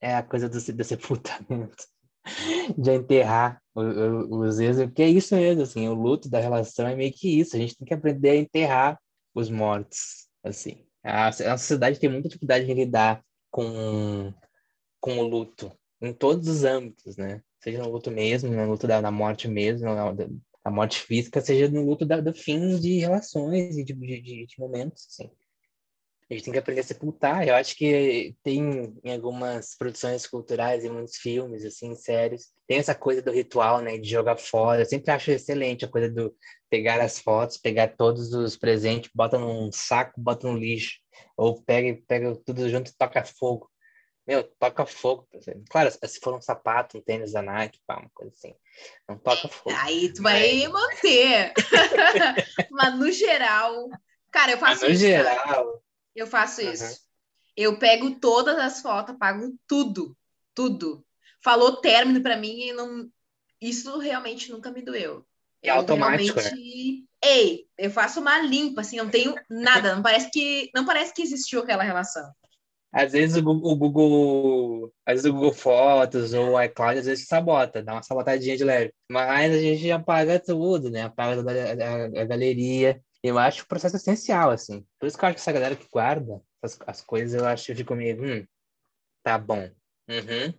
é 0.00 0.14
a 0.14 0.22
coisa 0.22 0.48
do, 0.48 0.58
do 0.58 0.84
sepultamento, 0.84 1.84
de 2.78 2.90
enterrar 2.92 3.60
os 3.74 4.58
ex, 4.58 4.78
porque 4.78 5.02
é 5.02 5.08
isso 5.08 5.34
mesmo, 5.34 5.62
assim, 5.62 5.88
o 5.88 5.94
luto 5.94 6.28
da 6.30 6.40
relação 6.40 6.86
é 6.86 6.96
meio 6.96 7.12
que 7.12 7.40
isso, 7.40 7.56
a 7.56 7.58
gente 7.58 7.76
tem 7.76 7.86
que 7.86 7.94
aprender 7.94 8.30
a 8.30 8.36
enterrar 8.36 9.00
os 9.34 9.50
mortos, 9.50 10.28
assim. 10.42 10.86
A, 11.04 11.28
a 11.28 11.58
sociedade 11.58 12.00
tem 12.00 12.10
muita 12.10 12.28
dificuldade 12.28 12.64
de 12.64 12.74
lidar 12.74 13.22
com, 13.50 14.32
com 15.00 15.18
o 15.18 15.28
luto, 15.28 15.70
em 16.00 16.12
todos 16.12 16.48
os 16.48 16.64
âmbitos, 16.64 17.16
né? 17.16 17.42
Seja 17.62 17.82
no 17.82 17.90
luto 17.90 18.10
mesmo, 18.10 18.50
no 18.50 18.68
luto 18.68 18.86
da, 18.86 19.00
da 19.00 19.10
morte 19.10 19.48
mesmo, 19.48 19.88
a 20.66 20.70
morte 20.70 20.98
física 21.00 21.40
seja 21.40 21.68
no 21.68 21.86
luto 21.86 22.04
da, 22.04 22.20
do 22.20 22.34
fim 22.34 22.80
de 22.80 22.98
relações 22.98 23.78
e 23.78 23.84
de, 23.84 23.94
de, 23.94 24.46
de 24.46 24.58
momentos, 24.58 25.06
assim. 25.08 25.30
A 26.28 26.34
gente 26.34 26.42
tem 26.42 26.52
que 26.52 26.58
aprender 26.58 26.80
a 26.80 26.82
sepultar. 26.84 27.46
Eu 27.46 27.54
acho 27.54 27.76
que 27.76 28.34
tem 28.42 28.92
em 29.04 29.12
algumas 29.12 29.76
produções 29.78 30.26
culturais, 30.26 30.84
em 30.84 30.90
muitos 30.90 31.18
filmes, 31.18 31.64
assim, 31.64 31.94
séries, 31.94 32.52
tem 32.66 32.78
essa 32.78 32.96
coisa 32.96 33.22
do 33.22 33.30
ritual, 33.30 33.80
né, 33.80 33.96
de 33.96 34.10
jogar 34.10 34.36
fora. 34.38 34.82
Eu 34.82 34.86
sempre 34.86 35.12
acho 35.12 35.30
excelente 35.30 35.84
a 35.84 35.88
coisa 35.88 36.10
do 36.10 36.34
pegar 36.68 37.00
as 37.00 37.20
fotos, 37.20 37.58
pegar 37.58 37.96
todos 37.96 38.32
os 38.32 38.56
presentes, 38.56 39.08
bota 39.14 39.38
num 39.38 39.70
saco, 39.70 40.20
bota 40.20 40.50
no 40.50 40.58
lixo, 40.58 40.98
ou 41.36 41.62
pega, 41.62 41.96
pega 42.08 42.34
tudo 42.44 42.68
junto 42.68 42.90
e 42.90 42.96
toca 42.98 43.24
fogo. 43.24 43.70
Meu, 44.26 44.42
toca 44.42 44.84
fogo. 44.84 45.28
Claro, 45.70 45.90
se 45.90 46.20
for 46.20 46.34
um 46.34 46.40
sapato, 46.40 46.98
um 46.98 47.00
tênis 47.00 47.32
da 47.32 47.42
Nike, 47.42 47.80
pá, 47.86 47.98
uma 48.00 48.10
coisa 48.12 48.32
assim. 48.34 48.54
Não 49.08 49.16
toca 49.16 49.46
fogo. 49.48 49.76
Aí 49.80 50.12
tu 50.12 50.20
vai 50.22 50.66
manter. 50.66 51.52
Mas 52.70 52.98
no 52.98 53.10
geral. 53.12 53.88
Cara, 54.32 54.52
eu 54.52 54.58
faço 54.58 54.80
Mas 54.80 54.82
no 54.82 54.88
isso. 54.90 54.98
geral. 54.98 55.44
Cara. 55.44 55.78
Eu 56.14 56.26
faço 56.26 56.62
Uhum. 56.62 56.72
isso. 56.72 57.00
Eu 57.56 57.78
pego 57.78 58.18
todas 58.18 58.58
as 58.58 58.82
fotos, 58.82 59.14
apago 59.14 59.56
tudo. 59.66 60.16
Tudo. 60.54 61.06
Falou 61.42 61.76
término 61.76 62.20
pra 62.20 62.36
mim 62.36 62.68
e 62.68 62.72
não. 62.72 63.08
Isso 63.60 63.96
realmente 63.98 64.50
nunca 64.50 64.70
me 64.70 64.82
doeu. 64.82 65.24
É 65.62 65.70
Eu 65.70 65.76
automático, 65.76 66.40
né? 66.40 66.50
Ei, 67.22 67.66
eu 67.78 67.90
faço 67.90 68.20
uma 68.20 68.38
limpa, 68.38 68.82
assim, 68.82 68.96
não 68.96 69.08
tenho 69.08 69.34
nada. 69.48 69.94
Não 69.94 70.02
parece 70.02 70.30
que, 70.30 70.70
não 70.74 70.84
parece 70.84 71.14
que 71.14 71.22
existiu 71.22 71.60
aquela 71.60 71.82
relação. 71.82 72.30
Às 72.98 73.12
vezes 73.12 73.36
o 73.36 73.42
Google, 73.42 73.72
o 73.72 73.76
Google, 73.76 74.94
às 75.04 75.16
vezes 75.16 75.26
o 75.30 75.32
Google 75.34 75.52
Fotos 75.52 76.32
ou 76.32 76.52
o 76.54 76.62
iCloud 76.62 76.98
às 76.98 77.04
vezes 77.04 77.26
sabota, 77.28 77.82
dá 77.82 77.92
uma 77.92 78.02
sabotadinha 78.02 78.56
de 78.56 78.64
leve. 78.64 78.94
Mas 79.10 79.52
a 79.54 79.58
gente 79.58 79.90
apaga 79.90 80.40
tudo, 80.40 80.90
né? 80.90 81.02
Apaga 81.02 81.42
a, 81.42 82.18
a- 82.20 82.22
a 82.22 82.24
galeria. 82.24 82.98
Eu 83.22 83.38
acho 83.38 83.64
o 83.64 83.66
processo 83.68 83.96
essencial, 83.96 84.50
assim. 84.50 84.82
Por 84.98 85.06
isso 85.06 85.18
que 85.18 85.24
eu 85.24 85.28
acho 85.28 85.34
que 85.34 85.40
essa 85.42 85.52
galera 85.52 85.76
que 85.76 85.86
guarda 85.92 86.40
as, 86.62 86.78
as 86.86 87.02
coisas, 87.02 87.38
eu 87.38 87.46
acho 87.46 87.74
fico 87.74 87.94
meio, 87.94 88.22
hum, 88.22 88.46
tá 89.22 89.36
bom. 89.36 89.68
Uhum. 90.08 90.54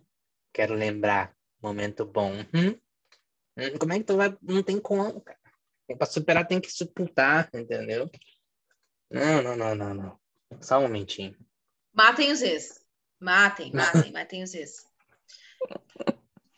Quero 0.52 0.74
lembrar. 0.74 1.34
Momento 1.60 2.04
bom. 2.06 2.30
Uhum. 2.54 2.78
Hum, 3.58 3.78
Como 3.80 3.92
é 3.94 3.98
que 3.98 4.04
tu 4.04 4.16
vai? 4.16 4.36
Não 4.40 4.62
tem 4.62 4.78
como, 4.80 5.20
cara. 5.20 5.38
Pra 5.96 6.06
superar, 6.06 6.46
tem 6.46 6.60
que 6.60 6.70
sepultar, 6.70 7.48
entendeu? 7.52 8.08
Não, 9.10 9.42
não, 9.42 9.56
não, 9.56 9.74
não, 9.74 9.94
não. 9.94 10.20
Só 10.60 10.78
um 10.78 10.82
momentinho. 10.82 11.34
Matem 11.98 12.30
os 12.30 12.42
ex. 12.42 12.80
Matem, 13.20 13.72
matem, 13.72 14.12
matem 14.12 14.42
os 14.44 14.54
ex. 14.54 14.86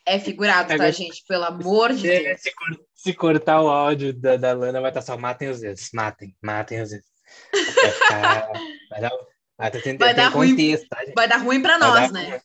É 0.05 0.19
figurado, 0.19 0.77
tá, 0.77 0.91
gente? 0.91 1.25
Pelo 1.27 1.45
amor 1.45 1.93
de 1.95 2.01
Se, 2.01 2.23
Deus. 2.23 2.41
se 2.43 2.55
cor- 2.55 2.87
se 2.95 3.15
cortar 3.15 3.63
o 3.63 3.69
áudio 3.69 4.13
da, 4.13 4.37
da 4.37 4.53
Lana, 4.53 4.81
vai 4.81 4.91
estar 4.91 5.01
só 5.03 5.17
matem 5.17 5.49
os 5.49 5.61
dedos. 5.61 5.89
Matem, 5.95 6.37
matem 6.43 6.83
os 6.83 6.91
dedos. 6.91 7.07
Vai 7.53 7.91
ficar. 7.93 8.51
Vai 8.91 9.01
dar, 9.01 9.11
vai 9.57 9.71
ter, 9.71 9.97
Vai 9.99 10.09
tem 10.15 10.15
dar 10.17 10.29
ruim. 10.31 10.51
contexto, 10.51 10.89
tá, 10.89 10.99
gente? 11.05 11.15
Vai 11.15 11.29
dar 11.29 11.37
ruim 11.37 11.63
pra 11.63 11.79
Vai 11.79 11.89
nós, 11.89 12.13
dar 12.13 12.13
né? 12.13 12.41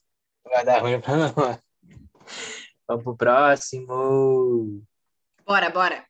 Vai 0.46 0.64
dar 0.64 0.80
ruim 0.80 1.02
pra 1.02 1.18
nós. 1.18 1.34
Vamos 2.88 3.04
pro 3.04 3.18
próximo. 3.18 4.84
Bora, 5.44 5.72
bora. 5.72 6.06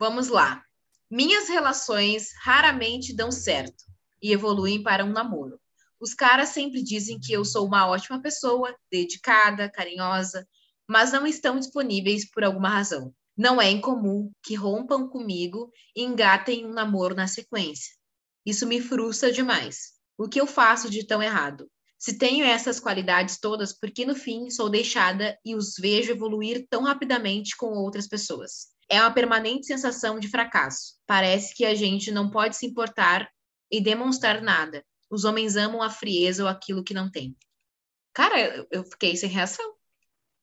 Vamos 0.00 0.26
lá. 0.28 0.64
Minhas 1.08 1.48
relações 1.48 2.32
raramente 2.42 3.14
dão 3.14 3.30
certo 3.30 3.84
e 4.20 4.32
evoluem 4.32 4.82
para 4.82 5.04
um 5.04 5.12
namoro. 5.12 5.60
Os 6.00 6.14
caras 6.14 6.50
sempre 6.50 6.82
dizem 6.82 7.18
que 7.18 7.32
eu 7.32 7.44
sou 7.44 7.66
uma 7.66 7.86
ótima 7.86 8.20
pessoa, 8.20 8.76
dedicada, 8.90 9.70
carinhosa, 9.70 10.46
mas 10.88 11.12
não 11.12 11.26
estão 11.26 11.58
disponíveis 11.58 12.28
por 12.30 12.44
alguma 12.44 12.68
razão. 12.68 13.14
Não 13.36 13.60
é 13.60 13.70
incomum 13.70 14.30
que 14.42 14.54
rompam 14.54 15.08
comigo 15.08 15.70
e 15.94 16.02
engatem 16.02 16.66
um 16.66 16.72
namoro 16.72 17.14
na 17.14 17.26
sequência. 17.26 17.94
Isso 18.44 18.66
me 18.66 18.80
frustra 18.80 19.32
demais. 19.32 19.94
O 20.16 20.28
que 20.28 20.40
eu 20.40 20.46
faço 20.46 20.88
de 20.88 21.06
tão 21.06 21.22
errado? 21.22 21.68
Se 21.98 22.18
tenho 22.18 22.44
essas 22.44 22.78
qualidades 22.78 23.38
todas, 23.38 23.72
por 23.72 23.90
que 23.90 24.04
no 24.04 24.14
fim 24.14 24.50
sou 24.50 24.68
deixada 24.68 25.36
e 25.44 25.54
os 25.54 25.74
vejo 25.78 26.12
evoluir 26.12 26.66
tão 26.68 26.82
rapidamente 26.82 27.56
com 27.56 27.68
outras 27.68 28.06
pessoas? 28.06 28.68
É 28.88 29.00
uma 29.00 29.12
permanente 29.12 29.66
sensação 29.66 30.18
de 30.18 30.28
fracasso. 30.28 30.94
Parece 31.06 31.54
que 31.54 31.64
a 31.64 31.74
gente 31.74 32.10
não 32.10 32.30
pode 32.30 32.56
se 32.56 32.66
importar 32.66 33.28
e 33.70 33.80
demonstrar 33.80 34.40
nada. 34.42 34.84
Os 35.10 35.24
homens 35.24 35.56
amam 35.56 35.82
a 35.82 35.90
frieza 35.90 36.42
ou 36.42 36.48
aquilo 36.48 36.82
que 36.84 36.94
não 36.94 37.10
tem. 37.10 37.36
Cara, 38.12 38.66
eu- 38.70 38.84
fiquei 38.84 39.16
sem 39.16 39.28
reação. 39.28 39.74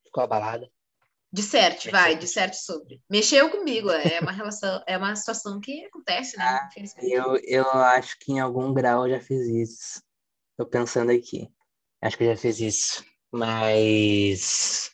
Ficou 0.05 0.23
abalada. 0.23 0.69
Disserte, 1.31 1.87
Mexeu 1.87 1.91
vai, 1.91 2.13
com- 2.13 2.19
disserte 2.19 2.57
sobre. 2.57 3.01
Mexeu 3.09 3.49
comigo, 3.49 3.89
é 3.89 4.19
uma 4.19 4.31
relação, 4.31 4.83
é 4.87 4.95
uma 4.95 5.15
situação 5.15 5.59
que 5.59 5.83
acontece, 5.85 6.37
né? 6.37 6.43
Ah. 6.45 6.69
Eu, 7.01 7.35
eu 7.37 7.67
acho 7.71 8.17
que 8.19 8.31
em 8.33 8.39
algum 8.39 8.71
grau 8.71 9.07
eu 9.07 9.15
já 9.15 9.19
fiz 9.19 9.47
isso. 9.47 10.03
Tô 10.55 10.65
pensando 10.65 11.11
aqui. 11.11 11.49
Acho 11.99 12.17
que 12.17 12.23
eu 12.23 12.35
já 12.35 12.37
fiz 12.39 12.59
isso. 12.59 13.03
Mas 13.31 14.91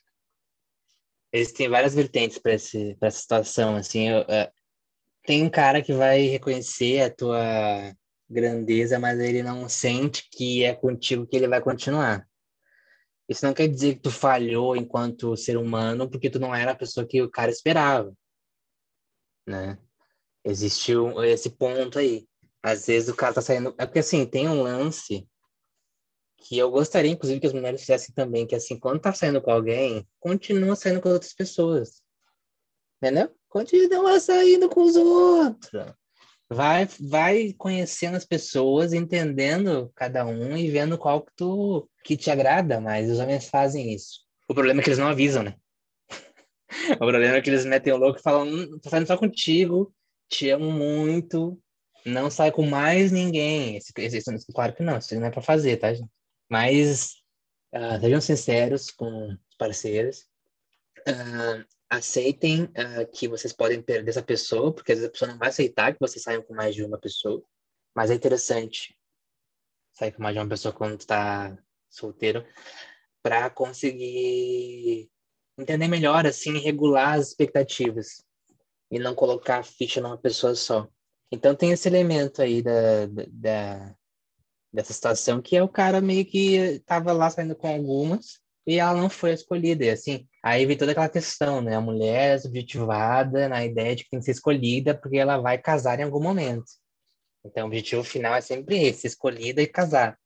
existem 1.34 1.68
várias 1.68 1.94
vertentes 1.94 2.38
para 2.40 2.54
essa 2.54 3.12
situação, 3.12 3.76
assim, 3.76 4.08
eu, 4.10 4.20
é, 4.22 4.52
tem 5.24 5.44
um 5.44 5.50
cara 5.50 5.82
que 5.82 5.94
vai 5.94 6.22
reconhecer 6.22 7.02
a 7.02 7.14
tua 7.14 7.94
grandeza, 8.30 9.00
mas 9.00 9.20
ele 9.20 9.42
não 9.42 9.68
sente 9.68 10.30
que 10.30 10.64
é 10.64 10.74
contigo 10.76 11.26
que 11.26 11.36
ele 11.36 11.48
vai 11.48 11.62
continuar. 11.62 12.28
Isso 13.28 13.46
não 13.46 13.54
quer 13.54 13.68
dizer 13.68 13.96
que 13.96 14.02
tu 14.02 14.12
falhou 14.12 14.76
enquanto 14.76 15.38
ser 15.38 15.58
humano, 15.58 16.10
porque 16.10 16.30
tu 16.30 16.40
não 16.40 16.54
era 16.54 16.72
a 16.72 16.76
pessoa 16.76 17.06
que 17.06 17.22
o 17.22 17.30
cara 17.30 17.52
esperava, 17.52 18.14
né? 19.48 19.78
Existiu 20.44 21.24
esse 21.24 21.50
ponto 21.50 22.00
aí. 22.00 22.28
Às 22.64 22.88
vezes 22.88 23.10
o 23.10 23.16
cara 23.16 23.34
tá 23.34 23.42
saindo. 23.42 23.74
É 23.78 23.86
porque 23.86 24.00
assim, 24.00 24.26
tem 24.26 24.48
um 24.48 24.64
lance 24.64 25.28
que 26.38 26.58
eu 26.58 26.72
gostaria, 26.72 27.12
inclusive, 27.12 27.40
que 27.40 27.48
as 27.48 27.54
mulheres 27.54 27.82
fizessem 27.82 28.16
também, 28.16 28.48
que 28.48 28.56
assim, 28.56 28.80
quando 28.80 29.02
tá 29.02 29.14
saindo 29.14 29.42
com 29.42 29.52
alguém, 29.52 30.08
continua 30.20 30.76
saindo 30.76 31.02
com 31.02 31.10
outras 31.10 31.34
pessoas. 31.34 32.02
Entendeu? 32.98 33.34
Continua 33.48 34.20
saindo 34.20 34.70
com 34.70 34.82
os 34.82 34.96
outros. 34.96 35.94
Vai, 36.52 36.88
vai 37.00 37.54
conhecendo 37.54 38.18
as 38.18 38.26
pessoas, 38.26 38.92
entendendo 38.92 39.92
cada 39.96 40.26
um 40.26 40.58
e 40.58 40.70
vendo 40.70 40.98
qual 40.98 41.22
que 41.22 41.32
tu 41.36 41.88
que 42.04 42.18
te 42.18 42.32
agrada, 42.32 42.82
mas 42.82 43.10
os 43.10 43.20
homens 43.20 43.48
fazem 43.48 43.94
isso. 43.94 44.22
O 44.48 44.54
problema 44.54 44.82
é 44.82 44.84
que 44.84 44.90
eles 44.90 44.98
não 44.98 45.08
avisam, 45.08 45.44
né? 45.44 45.56
o 46.96 46.98
problema 46.98 47.36
é 47.36 47.42
que 47.42 47.50
eles 47.52 47.66
metem 47.66 47.94
o 47.94 47.98
louco 47.98 48.20
e 48.20 48.24
falam, 48.24 48.48
hum, 48.48 48.80
tô 48.80 48.90
saindo 48.90 49.06
só 49.06 49.16
contigo, 49.16 49.94
te 50.28 50.50
amo 50.50 50.72
muito, 50.72 51.62
não 52.04 52.32
sai 52.32 52.52
com 52.52 52.66
mais 52.66 53.12
ninguém. 53.12 53.78
Esse, 53.78 53.94
esse, 53.98 54.52
claro 54.52 54.74
que 54.74 54.82
não, 54.82 54.98
isso 54.98 55.14
não 55.20 55.28
é 55.28 55.32
pra 55.32 55.42
fazer, 55.42 55.78
tá, 55.78 55.94
gente? 55.94 56.10
Mas 56.50 57.20
ah, 57.72 58.00
sejam 58.00 58.22
sinceros 58.22 58.90
com 58.90 59.28
os 59.28 59.56
parceiros. 59.58 60.26
Ah, 61.08 61.64
aceitem 61.90 62.70
ah, 62.76 63.06
que 63.06 63.28
vocês 63.28 63.52
podem 63.52 63.82
perder 63.82 64.12
essa 64.12 64.22
pessoa, 64.22 64.74
porque 64.74 64.92
às 64.92 65.00
vezes 65.00 65.10
a 65.10 65.12
pessoa 65.12 65.32
não 65.32 65.38
vai 65.38 65.50
aceitar 65.50 65.94
que 65.94 66.00
vocês 66.00 66.22
saiam 66.22 66.44
com 66.44 66.54
mais 66.54 66.76
de 66.76 66.84
uma 66.84 67.00
pessoa. 67.00 67.44
Mas 67.96 68.12
é 68.12 68.14
interessante 68.14 68.96
sair 69.94 70.12
com 70.12 70.22
mais 70.22 70.36
de 70.36 70.40
uma 70.40 70.48
pessoa 70.48 70.74
quando 70.74 70.98
tu 70.98 71.08
tá 71.08 71.58
solteiro 71.90 72.46
para 73.22 73.50
conseguir 73.50 75.10
entender 75.58 75.88
melhor, 75.88 76.26
assim, 76.26 76.58
regular 76.60 77.16
as 77.16 77.30
expectativas 77.30 78.24
e 78.92 78.98
não 79.00 79.14
colocar 79.14 79.60
a 79.60 79.64
ficha 79.64 80.00
numa 80.00 80.18
pessoa 80.18 80.56
só. 80.56 80.88
Então 81.32 81.56
tem 81.56 81.72
esse 81.72 81.88
elemento 81.88 82.42
aí 82.42 82.62
da, 82.62 83.06
da, 83.28 83.96
dessa 84.72 84.94
situação 84.94 85.42
que 85.42 85.58
é 85.58 85.64
o 85.64 85.70
cara 85.70 86.02
meio 86.02 86.26
que 86.26 86.80
tava 86.86 87.12
lá 87.12 87.30
saindo 87.30 87.56
com 87.56 87.68
algumas 87.68 88.40
e 88.70 88.78
ela 88.78 88.94
não 88.94 89.10
foi 89.10 89.34
escolhida. 89.34 89.84
E 89.84 89.90
assim, 89.90 90.28
aí 90.44 90.64
vem 90.64 90.78
toda 90.78 90.92
aquela 90.92 91.10
questão, 91.10 91.60
né? 91.60 91.76
A 91.76 91.82
mulher 91.82 92.36
é 92.36 92.38
subjetivada 92.38 93.50
na 93.50 93.66
ideia 93.66 93.96
de 93.96 94.04
que 94.04 94.12
tem 94.12 94.20
que 94.20 94.26
ser 94.26 94.32
escolhida 94.32 94.94
porque 94.94 95.18
ela 95.18 95.40
vai 95.40 95.58
casar 95.58 96.00
em 96.00 96.04
algum 96.04 96.22
momento. 96.22 96.66
Então 97.44 97.64
o 97.64 97.68
objetivo 97.68 98.04
final 98.04 98.36
é 98.36 98.42
sempre 98.42 98.78
esse, 98.84 99.08
escolhida 99.08 99.60
e 99.60 99.66
casar. 99.66 100.20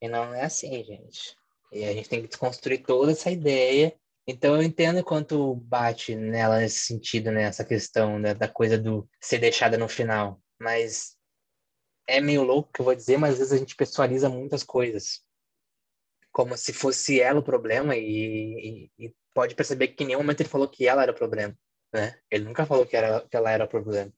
E 0.00 0.08
não 0.08 0.32
é 0.32 0.44
assim, 0.44 0.82
gente. 0.82 1.36
E 1.70 1.84
a 1.84 1.92
gente 1.92 2.08
tem 2.08 2.22
que 2.22 2.28
desconstruir 2.28 2.82
toda 2.82 3.12
essa 3.12 3.30
ideia. 3.30 3.94
Então 4.26 4.56
eu 4.56 4.62
entendo 4.62 5.04
quanto 5.04 5.54
bate 5.56 6.16
nela 6.16 6.60
nesse 6.60 6.86
sentido, 6.86 7.30
nessa 7.30 7.66
questão 7.66 8.18
né, 8.18 8.32
da 8.32 8.48
coisa 8.48 8.78
do 8.78 9.06
ser 9.20 9.40
deixada 9.40 9.76
no 9.76 9.88
final. 9.88 10.40
Mas 10.58 11.18
é 12.06 12.18
meio 12.18 12.44
louco 12.44 12.72
que 12.72 12.80
eu 12.80 12.84
vou 12.86 12.94
dizer, 12.94 13.18
mas 13.18 13.34
às 13.34 13.38
vezes 13.40 13.52
a 13.52 13.58
gente 13.58 13.76
pessoaliza 13.76 14.30
muitas 14.30 14.62
coisas. 14.62 15.23
Como 16.34 16.56
se 16.58 16.72
fosse 16.74 17.20
ela 17.20 17.40
o 17.40 17.44
problema 17.44 17.96
e, 17.96 18.90
e- 18.98 19.06
e 19.06 19.14
pode 19.34 19.54
perceber 19.54 19.88
que 19.88 20.04
em 20.04 20.08
nenhum 20.08 20.20
momento 20.20 20.40
ele 20.42 20.50
falou 20.50 20.68
que 20.68 20.86
ela 20.88 21.02
era 21.04 21.12
o 21.12 21.16
problema, 21.16 21.56
né? 21.94 22.18
Ele 22.30 22.44
nunca 22.44 22.66
falou 22.66 22.86
que, 22.86 22.96
era, 22.96 23.22
que 23.28 23.36
ela 23.36 23.50
era 23.52 23.64
o 23.66 23.68
problema. 23.68 24.12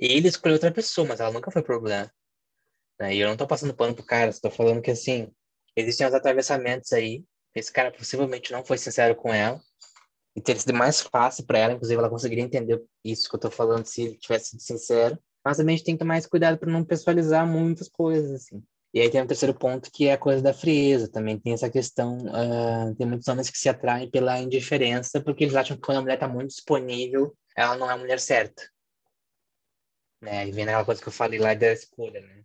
E 0.00 0.06
ele 0.12 0.28
escolheu 0.28 0.54
outra 0.56 0.72
pessoa, 0.72 1.06
mas 1.08 1.20
ela 1.20 1.32
nunca 1.32 1.50
foi 1.50 1.62
problema. 1.62 2.10
Né? 3.00 3.14
E 3.16 3.20
eu 3.20 3.28
não 3.28 3.36
tô 3.36 3.46
passando 3.46 3.74
pano 3.74 3.94
pro 3.94 4.04
cara, 4.04 4.30
estou 4.30 4.50
falando 4.50 4.82
que 4.82 4.90
assim, 4.92 5.32
existem 5.76 6.06
os 6.06 6.14
atravessamentos 6.14 6.92
aí. 6.92 7.24
Esse 7.54 7.72
cara 7.72 7.90
possivelmente 7.92 8.52
não 8.52 8.64
foi 8.64 8.78
sincero 8.78 9.16
com 9.16 9.32
ela. 9.34 9.60
E 10.36 10.40
teria 10.40 10.60
sido 10.60 10.74
mais 10.74 11.00
fácil 11.00 11.44
para 11.46 11.58
ela, 11.58 11.72
inclusive 11.74 11.98
ela 11.98 12.10
conseguiria 12.10 12.44
entender 12.44 12.82
isso 13.04 13.28
que 13.28 13.34
eu 13.36 13.40
tô 13.40 13.50
falando 13.50 13.86
se 13.86 14.02
ele 14.02 14.18
tivesse 14.18 14.50
sido 14.50 14.62
sincero. 14.62 15.18
Mas 15.44 15.56
também 15.56 15.74
a 15.74 15.76
gente 15.78 15.86
tem 15.86 15.94
que 15.96 16.00
tomar 16.00 16.14
mais 16.14 16.26
cuidado 16.26 16.58
para 16.58 16.70
não 16.70 16.84
pessoalizar 16.84 17.46
muitas 17.46 17.88
coisas, 17.88 18.30
assim. 18.32 18.62
E 18.92 19.00
aí 19.00 19.10
tem 19.10 19.20
um 19.22 19.26
terceiro 19.26 19.54
ponto, 19.54 19.90
que 19.92 20.06
é 20.06 20.14
a 20.14 20.18
coisa 20.18 20.42
da 20.42 20.54
frieza. 20.54 21.10
Também 21.10 21.38
tem 21.38 21.52
essa 21.52 21.68
questão, 21.68 22.16
uh, 22.18 22.94
tem 22.96 23.06
muitos 23.06 23.28
homens 23.28 23.50
que 23.50 23.58
se 23.58 23.68
atraem 23.68 24.10
pela 24.10 24.38
indiferença, 24.40 25.20
porque 25.20 25.44
eles 25.44 25.54
acham 25.54 25.76
que 25.76 25.82
quando 25.82 25.98
a 25.98 26.02
mulher 26.02 26.14
está 26.14 26.28
muito 26.28 26.48
disponível, 26.48 27.36
ela 27.56 27.76
não 27.76 27.90
é 27.90 27.92
a 27.92 27.98
mulher 27.98 28.18
certa. 28.18 28.62
Né? 30.22 30.48
E 30.48 30.52
vem 30.52 30.64
aquela 30.64 30.84
coisa 30.84 31.00
que 31.00 31.08
eu 31.08 31.12
falei 31.12 31.38
lá 31.38 31.54
da 31.54 31.72
escolha, 31.72 32.20
né? 32.20 32.42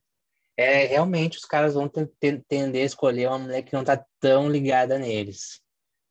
É, 0.55 0.85
realmente 0.85 1.37
os 1.37 1.45
caras 1.45 1.73
vão 1.73 1.89
tender 2.47 2.83
a 2.83 2.85
escolher 2.85 3.27
uma 3.27 3.39
mulher 3.39 3.63
que 3.63 3.73
não 3.73 3.81
está 3.81 4.05
tão 4.19 4.47
ligada 4.47 4.99
neles. 4.99 5.61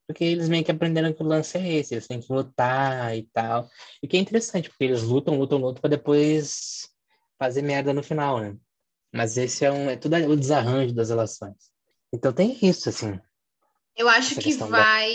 Porque 0.07 0.25
eles 0.25 0.49
meio 0.49 0.64
que 0.64 0.71
aprenderam 0.71 1.12
que 1.12 1.23
o 1.23 1.27
lance 1.27 1.57
é 1.57 1.75
esse, 1.75 1.95
eles 1.95 2.09
têm 2.09 2.21
que 2.21 2.33
lutar 2.33 3.16
e 3.16 3.23
tal. 3.33 3.68
E 4.03 4.09
que 4.09 4.16
é 4.16 4.21
interessante, 4.21 4.68
porque 4.68 4.85
eles 4.85 5.03
lutam, 5.03 5.38
lutam, 5.38 5.59
lutam 5.59 5.81
para 5.81 5.90
depois 5.90 6.88
fazer 7.38 7.62
merda 7.62 7.92
no 7.92 8.03
final, 8.03 8.40
né? 8.40 8.57
Mas 9.12 9.37
esse 9.37 9.64
é 9.64 9.70
um 9.70 9.90
é 9.90 9.96
tudo 9.96 10.16
o 10.16 10.37
desarranjo 10.37 10.94
das 10.94 11.11
relações. 11.11 11.70
Então 12.12 12.33
tem 12.33 12.59
isso, 12.62 12.88
assim. 12.88 13.20
Eu 13.96 14.09
acho 14.09 14.37
que 14.37 14.55
vai. 14.55 15.14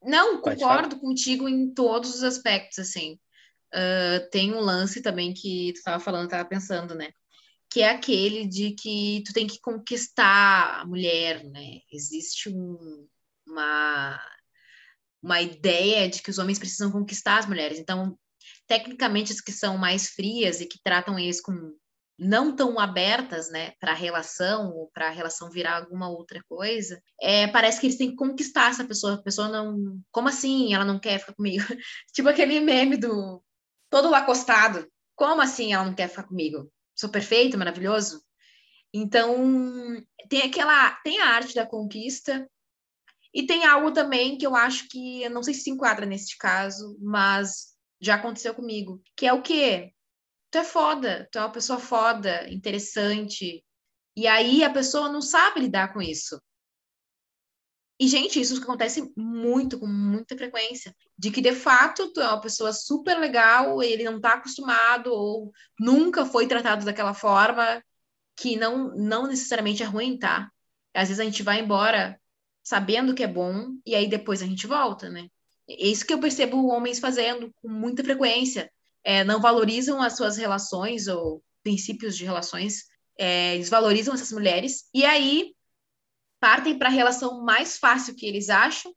Da... 0.00 0.10
Não, 0.10 0.40
Pode 0.40 0.60
concordo 0.60 0.90
falar? 0.90 1.00
contigo 1.00 1.48
em 1.48 1.72
todos 1.72 2.14
os 2.14 2.22
aspectos, 2.22 2.78
assim. 2.78 3.18
Uh, 3.74 4.28
tem 4.30 4.54
um 4.54 4.60
lance 4.60 5.02
também 5.02 5.34
que 5.34 5.72
tu 5.74 5.78
estava 5.78 6.02
falando, 6.02 6.24
estava 6.24 6.48
pensando, 6.48 6.94
né? 6.94 7.10
Que 7.70 7.82
é 7.82 7.90
aquele 7.90 8.46
de 8.46 8.70
que 8.72 9.22
tu 9.26 9.34
tem 9.34 9.46
que 9.46 9.60
conquistar 9.60 10.80
a 10.80 10.86
mulher, 10.86 11.44
né? 11.44 11.80
Existe 11.92 12.48
um, 12.48 13.06
uma, 13.46 14.18
uma 15.22 15.42
ideia 15.42 16.08
de 16.08 16.22
que 16.22 16.30
os 16.30 16.38
homens 16.38 16.58
precisam 16.58 16.90
conquistar 16.90 17.38
as 17.38 17.46
mulheres. 17.46 17.78
Então, 17.78 18.18
tecnicamente, 18.66 19.32
as 19.32 19.40
que 19.40 19.52
são 19.52 19.76
mais 19.76 20.08
frias 20.08 20.62
e 20.62 20.66
que 20.66 20.80
tratam 20.82 21.18
eles 21.18 21.42
com 21.42 21.74
não 22.18 22.54
tão 22.54 22.80
abertas, 22.80 23.48
né, 23.50 23.72
para 23.78 23.92
a 23.92 23.94
relação 23.94 24.72
ou 24.72 24.90
para 24.92 25.06
a 25.06 25.10
relação 25.10 25.50
virar 25.50 25.76
alguma 25.76 26.08
outra 26.08 26.42
coisa, 26.48 27.00
é, 27.20 27.46
parece 27.46 27.80
que 27.80 27.86
eles 27.86 27.96
têm 27.96 28.10
que 28.10 28.16
conquistar 28.16 28.70
essa 28.70 28.84
pessoa. 28.84 29.14
A 29.14 29.22
pessoa 29.22 29.48
não, 29.48 30.00
como 30.10 30.28
assim? 30.28 30.74
Ela 30.74 30.84
não 30.84 30.98
quer 30.98 31.20
ficar 31.20 31.34
comigo? 31.34 31.64
tipo 32.12 32.28
aquele 32.28 32.58
meme 32.60 32.96
do 32.96 33.42
todo 33.88 34.12
acostado. 34.14 34.90
Como 35.14 35.40
assim 35.40 35.72
ela 35.72 35.84
não 35.84 35.94
quer 35.94 36.08
ficar 36.08 36.24
comigo? 36.24 36.70
Sou 36.94 37.08
perfeito, 37.08 37.56
maravilhoso. 37.56 38.20
Então 38.92 40.02
tem 40.28 40.42
aquela, 40.42 40.90
tem 41.04 41.20
a 41.20 41.28
arte 41.28 41.54
da 41.54 41.66
conquista 41.66 42.48
e 43.32 43.46
tem 43.46 43.64
algo 43.64 43.92
também 43.92 44.36
que 44.36 44.46
eu 44.46 44.56
acho 44.56 44.88
que 44.88 45.22
eu 45.22 45.30
não 45.30 45.42
sei 45.42 45.54
se 45.54 45.60
se 45.60 45.70
enquadra 45.70 46.06
neste 46.06 46.36
caso, 46.36 46.96
mas 47.00 47.76
já 48.00 48.14
aconteceu 48.14 48.54
comigo, 48.54 49.02
que 49.16 49.26
é 49.26 49.32
o 49.32 49.42
quê? 49.42 49.92
Tu 50.50 50.58
é 50.58 50.64
foda, 50.64 51.28
tu 51.30 51.38
é 51.38 51.42
uma 51.42 51.52
pessoa 51.52 51.78
foda, 51.78 52.48
interessante. 52.50 53.64
E 54.16 54.26
aí 54.26 54.64
a 54.64 54.70
pessoa 54.70 55.08
não 55.08 55.22
sabe 55.22 55.60
lidar 55.60 55.92
com 55.92 56.02
isso. 56.02 56.40
E, 58.00 58.06
gente, 58.06 58.40
isso 58.40 58.62
acontece 58.62 59.12
muito, 59.16 59.78
com 59.78 59.86
muita 59.86 60.36
frequência. 60.36 60.94
De 61.18 61.30
que, 61.32 61.40
de 61.40 61.52
fato, 61.52 62.12
tu 62.12 62.20
é 62.20 62.28
uma 62.28 62.40
pessoa 62.40 62.72
super 62.72 63.18
legal, 63.18 63.82
ele 63.82 64.04
não 64.04 64.20
tá 64.20 64.34
acostumado 64.34 65.12
ou 65.12 65.52
nunca 65.78 66.24
foi 66.24 66.46
tratado 66.46 66.84
daquela 66.84 67.12
forma, 67.12 67.82
que 68.36 68.56
não, 68.56 68.94
não 68.96 69.26
necessariamente 69.26 69.82
é 69.82 69.86
ruim, 69.86 70.16
tá? 70.18 70.48
Às 70.94 71.08
vezes 71.08 71.20
a 71.20 71.24
gente 71.24 71.42
vai 71.42 71.60
embora 71.60 72.20
sabendo 72.62 73.14
que 73.14 73.24
é 73.24 73.26
bom 73.26 73.72
e 73.84 73.94
aí 73.94 74.08
depois 74.08 74.42
a 74.42 74.46
gente 74.46 74.66
volta, 74.66 75.08
né? 75.10 75.28
É 75.68 75.86
isso 75.88 76.06
que 76.06 76.14
eu 76.14 76.20
percebo 76.20 76.68
homens 76.68 76.98
fazendo 77.00 77.52
com 77.60 77.68
muita 77.68 78.04
frequência 78.04 78.70
é, 79.04 79.24
não 79.24 79.40
valorizam 79.40 80.02
as 80.02 80.16
suas 80.16 80.36
relações 80.36 81.06
ou 81.08 81.42
princípios 81.62 82.16
de 82.16 82.24
relações, 82.24 82.84
é, 83.18 83.54
eles 83.54 83.68
valorizam 83.68 84.14
essas 84.14 84.32
mulheres 84.32 84.88
e 84.94 85.04
aí 85.04 85.54
partem 86.40 86.78
para 86.78 86.88
a 86.88 86.92
relação 86.92 87.42
mais 87.42 87.76
fácil 87.76 88.14
que 88.14 88.26
eles 88.26 88.48
acham. 88.48 88.94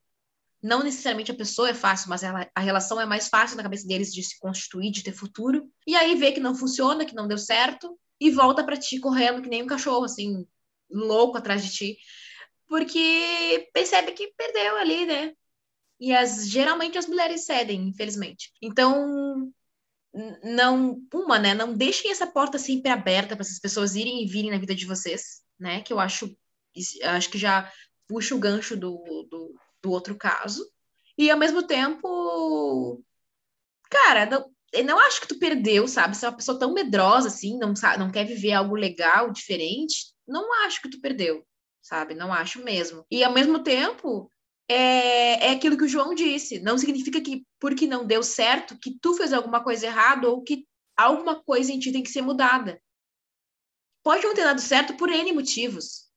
Não 0.61 0.83
necessariamente 0.83 1.31
a 1.31 1.35
pessoa 1.35 1.69
é 1.69 1.73
fácil, 1.73 2.09
mas 2.09 2.21
ela, 2.21 2.47
a 2.53 2.61
relação 2.61 3.01
é 3.01 3.05
mais 3.05 3.27
fácil 3.29 3.57
na 3.57 3.63
cabeça 3.63 3.87
deles 3.87 4.13
de 4.13 4.21
se 4.21 4.39
constituir, 4.39 4.91
de 4.91 5.03
ter 5.03 5.11
futuro. 5.11 5.67
E 5.87 5.95
aí 5.95 6.13
vê 6.15 6.31
que 6.31 6.39
não 6.39 6.53
funciona, 6.53 7.03
que 7.03 7.15
não 7.15 7.27
deu 7.27 7.37
certo 7.37 7.97
e 8.19 8.29
volta 8.29 8.63
para 8.63 8.77
ti 8.77 8.99
correndo 8.99 9.41
que 9.41 9.49
nem 9.49 9.63
um 9.63 9.67
cachorro, 9.67 10.05
assim, 10.05 10.45
louco 10.87 11.37
atrás 11.37 11.63
de 11.63 11.71
ti, 11.71 11.97
porque 12.67 13.69
percebe 13.73 14.11
que 14.11 14.33
perdeu 14.37 14.77
ali, 14.77 15.05
né? 15.05 15.33
E 15.99 16.13
as, 16.13 16.47
geralmente 16.47 16.97
as 16.97 17.07
mulheres 17.07 17.45
cedem, 17.45 17.87
infelizmente. 17.87 18.51
Então, 18.61 19.51
não, 20.43 21.01
uma, 21.13 21.39
né, 21.39 21.53
não 21.53 21.73
deixem 21.73 22.11
essa 22.11 22.27
porta 22.27 22.57
sempre 22.57 22.91
aberta 22.91 23.35
para 23.35 23.43
essas 23.43 23.59
pessoas 23.59 23.95
irem 23.95 24.23
e 24.23 24.27
virem 24.27 24.51
na 24.51 24.57
vida 24.57 24.75
de 24.75 24.85
vocês, 24.85 25.41
né, 25.59 25.81
que 25.81 25.93
eu 25.93 25.99
acho, 25.99 26.35
acho 27.03 27.29
que 27.29 27.37
já 27.37 27.71
puxa 28.07 28.35
o 28.35 28.39
gancho 28.39 28.75
do, 28.75 28.97
do, 29.29 29.55
do 29.81 29.91
outro 29.91 30.15
caso, 30.17 30.69
e 31.17 31.29
ao 31.29 31.37
mesmo 31.37 31.65
tempo, 31.65 33.01
cara, 33.89 34.25
não, 34.25 34.51
eu 34.73 34.83
não 34.83 34.99
acho 34.99 35.21
que 35.21 35.27
tu 35.27 35.39
perdeu, 35.39 35.87
sabe, 35.87 36.15
se 36.15 36.25
é 36.25 36.29
uma 36.29 36.35
pessoa 36.35 36.59
tão 36.59 36.73
medrosa 36.73 37.27
assim, 37.27 37.57
não, 37.57 37.75
sabe, 37.75 37.99
não 37.99 38.11
quer 38.11 38.25
viver 38.25 38.53
algo 38.53 38.75
legal, 38.75 39.31
diferente, 39.31 40.13
não 40.27 40.53
acho 40.65 40.81
que 40.81 40.89
tu 40.89 40.99
perdeu, 40.99 41.45
sabe, 41.81 42.15
não 42.15 42.33
acho 42.33 42.63
mesmo, 42.63 43.05
e 43.09 43.23
ao 43.23 43.31
mesmo 43.31 43.63
tempo, 43.63 44.29
é, 44.71 45.47
é 45.47 45.51
aquilo 45.51 45.77
que 45.77 45.83
o 45.83 45.89
João 45.89 46.15
disse. 46.15 46.59
Não 46.59 46.77
significa 46.77 47.19
que 47.21 47.45
porque 47.59 47.85
não 47.85 48.05
deu 48.05 48.23
certo, 48.23 48.77
que 48.77 48.97
tu 48.99 49.13
fez 49.15 49.33
alguma 49.33 49.63
coisa 49.63 49.85
errada 49.85 50.29
ou 50.29 50.41
que 50.41 50.65
alguma 50.95 51.41
coisa 51.43 51.71
em 51.71 51.79
ti 51.79 51.91
tem 51.91 52.03
que 52.03 52.09
ser 52.09 52.21
mudada. 52.21 52.81
Pode 54.03 54.23
não 54.23 54.33
ter 54.33 54.43
dado 54.43 54.61
certo 54.61 54.95
por 54.95 55.09
N 55.09 55.31
motivos, 55.33 56.09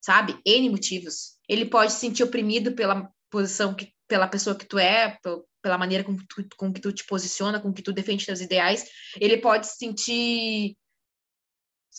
sabe? 0.00 0.40
N 0.46 0.70
motivos. 0.70 1.36
Ele 1.48 1.66
pode 1.66 1.92
se 1.92 1.98
sentir 1.98 2.22
oprimido 2.22 2.72
pela 2.72 3.12
posição 3.28 3.74
que, 3.74 3.92
pela 4.08 4.28
pessoa 4.28 4.56
que 4.56 4.64
tu 4.64 4.78
é, 4.78 5.18
pela 5.62 5.76
maneira 5.76 6.04
com 6.04 6.16
que 6.16 6.26
tu, 6.26 6.56
com 6.56 6.72
que 6.72 6.80
tu 6.80 6.92
te 6.92 7.04
posiciona, 7.04 7.60
com 7.60 7.72
que 7.72 7.82
tu 7.82 7.92
defende 7.92 8.24
teus 8.24 8.40
ideais. 8.40 8.88
Ele 9.20 9.36
pode 9.36 9.66
se 9.66 9.76
sentir 9.76 10.76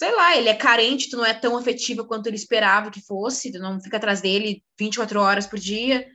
sei 0.02 0.12
lá, 0.16 0.36
ele 0.36 0.50
é 0.50 0.56
carente, 0.56 1.12
tu 1.12 1.18
não 1.18 1.24
é 1.24 1.32
tão 1.32 1.56
afetiva 1.56 2.04
quanto 2.04 2.26
ele 2.26 2.36
esperava 2.36 2.90
que 2.90 3.00
fosse, 3.00 3.52
tu 3.52 3.60
não 3.60 3.80
fica 3.80 3.98
atrás 3.98 4.20
dele 4.20 4.66
24 4.80 5.22
horas 5.22 5.46
por 5.46 5.60
dia. 5.60 6.12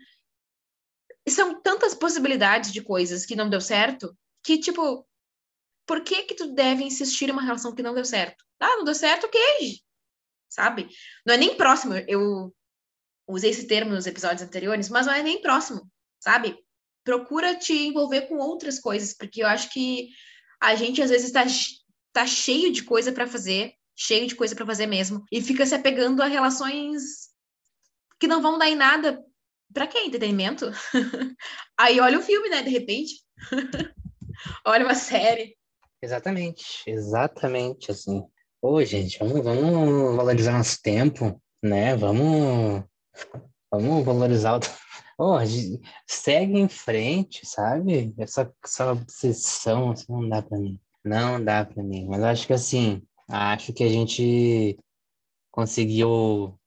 E 1.25 1.31
são 1.31 1.62
tantas 1.62 1.94
possibilidades 1.94 2.72
de 2.72 2.83
coisas 2.83 3.25
que 3.25 3.37
não 3.37 3.49
deu 3.49 3.61
certo, 3.61 4.18
que, 4.42 4.59
tipo, 4.59 5.07
por 5.87 6.03
que 6.03 6.25
que 6.25 6.35
tu 6.35 6.53
deve 6.53 6.83
insistir 6.83 7.29
em 7.29 7.33
uma 7.33 7.44
relação 7.44 7.72
que 7.72 7.83
não 7.83 7.94
deu 7.94 8.05
certo? 8.05 8.44
Ah, 8.59 8.77
não 8.77 8.83
deu 8.83 8.94
certo, 8.94 9.29
ok, 9.29 9.40
sabe? 10.49 10.88
Não 11.25 11.35
é 11.35 11.37
nem 11.37 11.57
próximo, 11.57 11.94
eu 12.09 12.53
usei 13.29 13.51
esse 13.51 13.68
termo 13.68 13.92
nos 13.92 14.09
episódios 14.09 14.42
anteriores, 14.42 14.88
mas 14.88 15.07
não 15.07 15.14
é 15.14 15.22
nem 15.22 15.40
próximo, 15.40 15.88
sabe? 16.18 16.59
Procura 17.05 17.55
te 17.55 17.72
envolver 17.72 18.22
com 18.22 18.38
outras 18.38 18.81
coisas, 18.81 19.14
porque 19.16 19.44
eu 19.44 19.46
acho 19.46 19.72
que 19.72 20.09
a 20.61 20.75
gente 20.75 21.01
às 21.01 21.11
vezes 21.11 21.29
está 21.29 21.44
tá 22.12 22.27
cheio 22.27 22.72
de 22.72 22.83
coisa 22.83 23.12
para 23.12 23.29
fazer, 23.29 23.75
cheio 23.96 24.26
de 24.26 24.35
coisa 24.35 24.54
para 24.54 24.66
fazer 24.66 24.87
mesmo, 24.87 25.24
e 25.32 25.40
fica 25.40 25.64
se 25.64 25.74
apegando 25.74 26.22
a 26.22 26.26
relações 26.26 27.30
que 28.20 28.26
não 28.26 28.42
vão 28.42 28.59
dar 28.59 28.68
em 28.68 28.76
nada. 28.76 29.24
Pra 29.72 29.87
quê? 29.87 29.98
Entretenimento? 30.00 30.70
Aí 31.78 31.98
olha 32.00 32.18
o 32.18 32.22
filme, 32.22 32.48
né? 32.48 32.62
De 32.62 32.70
repente. 32.70 33.22
olha 34.64 34.85
uma 34.85 34.94
série. 34.94 35.56
Exatamente, 36.00 36.82
exatamente 36.87 37.90
assim. 37.90 38.22
Ô, 38.62 38.85
gente, 38.85 39.18
vamos, 39.18 39.42
vamos 39.42 40.16
valorizar 40.16 40.52
nosso 40.52 40.80
tempo, 40.82 41.40
né? 41.62 41.96
Vamos, 41.96 42.85
vamos 43.70 44.04
valorizar 44.04 44.56
o. 44.56 44.61
Oh, 45.18 45.38
segue 46.06 46.59
em 46.59 46.68
frente, 46.68 47.46
sabe? 47.46 48.14
Essa, 48.18 48.52
essa 48.62 48.92
obsessão 48.92 49.90
assim, 49.90 50.06
não 50.09 50.28
dá 50.28 50.42
pra 50.42 50.59
mim. 50.59 50.78
Não 51.04 51.42
dá 51.42 51.64
para 51.64 51.82
mim, 51.82 52.06
mas 52.09 52.22
acho 52.22 52.46
que 52.46 52.52
assim, 52.52 53.02
acho 53.28 53.72
que 53.72 53.84
a 53.84 53.88
gente 53.88 54.78
conseguiu 55.50 56.58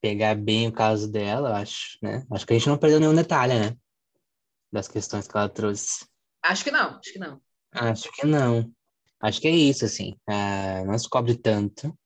pegar 0.00 0.34
bem 0.34 0.68
o 0.68 0.72
caso 0.72 1.10
dela, 1.10 1.58
acho, 1.58 1.98
né? 2.02 2.24
Acho 2.30 2.46
que 2.46 2.52
a 2.52 2.58
gente 2.58 2.68
não 2.68 2.78
perdeu 2.78 3.00
nenhum 3.00 3.14
detalhe, 3.14 3.54
né? 3.58 3.76
Das 4.72 4.88
questões 4.88 5.26
que 5.26 5.36
ela 5.36 5.48
trouxe. 5.48 6.06
Acho 6.42 6.64
que 6.64 6.70
não, 6.70 6.98
acho 6.98 7.12
que 7.12 7.18
não. 7.18 7.40
Acho 7.72 8.12
que 8.12 8.26
não. 8.26 8.72
Acho 9.20 9.40
que 9.40 9.48
é 9.48 9.50
isso, 9.50 9.84
assim. 9.84 10.16
Uh, 10.28 10.86
não 10.86 10.98
se 10.98 11.08
cobre 11.08 11.36
tanto. 11.36 11.96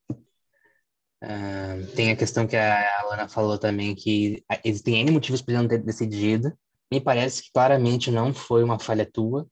Uh, 1.22 1.87
tem 1.94 2.11
a 2.11 2.16
questão 2.16 2.46
que 2.46 2.57
a 2.57 3.00
Alana 3.00 3.29
falou 3.29 3.59
também, 3.59 3.94
que 3.94 4.42
existem 4.64 5.00
N 5.00 5.11
motivos 5.11 5.42
para 5.42 5.55
ele 5.55 5.62
não 5.62 5.68
ter 5.68 5.83
decidido. 5.83 6.57
Me 6.90 7.00
parece 7.00 7.42
que 7.42 7.53
claramente 7.53 8.11
não 8.11 8.33
foi 8.33 8.64
uma 8.64 8.79
falha 8.79 9.09
tua, 9.11 9.46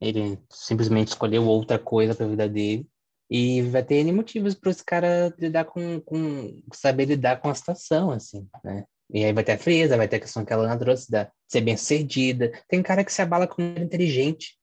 ele 0.00 0.38
simplesmente 0.50 1.08
escolheu 1.08 1.44
outra 1.44 1.78
coisa 1.78 2.14
para 2.14 2.24
a 2.24 2.28
vida 2.28 2.48
dele. 2.48 2.88
E 3.30 3.62
vai 3.62 3.84
ter 3.84 3.96
N 3.96 4.12
motivos 4.12 4.54
para 4.54 4.70
esse 4.72 4.84
cara 4.84 5.32
lidar 5.38 5.64
com, 5.64 6.00
com. 6.00 6.60
saber 6.74 7.04
lidar 7.04 7.40
com 7.40 7.48
a 7.48 7.54
situação, 7.54 8.10
assim, 8.10 8.48
né? 8.64 8.84
E 9.12 9.24
aí 9.24 9.32
vai 9.32 9.44
ter 9.44 9.52
a 9.52 9.58
frieza, 9.58 9.96
vai 9.96 10.08
ter 10.08 10.16
a 10.16 10.20
questão 10.20 10.44
que 10.44 10.52
ela 10.52 10.76
trouxe 10.76 11.10
da 11.10 11.30
ser 11.46 11.60
bem 11.60 11.76
sucedida. 11.76 12.52
Tem 12.68 12.82
cara 12.82 13.04
que 13.04 13.12
se 13.12 13.22
abala 13.22 13.46
com 13.46 13.62
mulher 13.62 13.82
inteligente. 13.82 14.58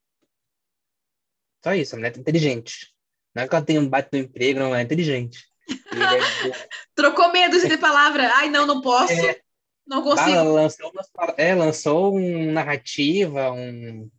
Só 1.63 1.73
isso, 1.73 1.95
a 1.95 1.97
mulher 1.97 2.15
é 2.15 2.19
inteligente. 2.19 2.93
Não 3.36 3.43
é 3.43 3.47
que 3.47 3.56
ela 3.56 3.65
tem 3.65 3.77
um 3.77 3.88
bate 3.88 4.10
no 4.12 4.19
emprego, 4.19 4.60
não, 4.60 4.75
é 4.75 4.82
inteligente. 4.82 5.45
É... 5.69 6.67
Trocou 6.95 7.32
medo 7.32 7.60
de 7.60 7.77
palavra. 7.77 8.30
Ai, 8.36 8.49
não, 8.49 8.65
não 8.65 8.82
posso. 8.82 9.13
É... 9.13 9.41
Não 9.86 10.01
consigo. 10.01 10.30
Ela 10.30 10.43
lançou, 10.43 10.91
uma, 10.91 11.34
é, 11.38 11.56
lançou 11.56 12.17
um 12.17 12.51
narrativa, 12.51 13.51
um, 13.51 14.10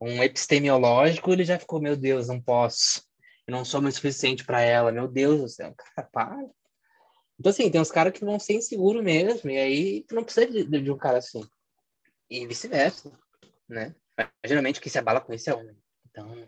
um 0.00 0.22
epistemiológico, 0.22 1.30
ele 1.30 1.44
já 1.44 1.58
ficou, 1.58 1.80
meu 1.80 1.94
Deus, 1.94 2.28
não 2.28 2.40
posso. 2.40 3.07
Eu 3.48 3.52
não 3.52 3.64
sou 3.64 3.80
muito 3.80 3.94
suficiente 3.94 4.44
para 4.44 4.60
ela. 4.60 4.92
Meu 4.92 5.08
Deus 5.08 5.40
do 5.40 5.48
céu, 5.48 5.74
cara, 5.96 6.08
para. 6.12 6.38
Então, 7.40 7.50
assim, 7.50 7.70
tem 7.70 7.80
uns 7.80 7.90
caras 7.90 8.12
que 8.12 8.24
vão 8.24 8.38
ser 8.38 8.54
inseguros 8.54 9.02
mesmo, 9.02 9.48
e 9.48 9.56
aí 9.56 10.04
tu 10.06 10.14
não 10.14 10.22
precisa 10.22 10.46
de, 10.46 10.64
de 10.64 10.90
um 10.90 10.98
cara 10.98 11.18
assim. 11.18 11.42
E 12.28 12.46
vice-versa, 12.46 13.10
né? 13.66 13.94
Mas, 14.16 14.28
geralmente, 14.44 14.80
quem 14.80 14.92
se 14.92 14.98
abala 14.98 15.20
com 15.20 15.32
isso 15.32 15.48
é 15.48 15.54
homem. 15.54 15.74
Então... 16.10 16.46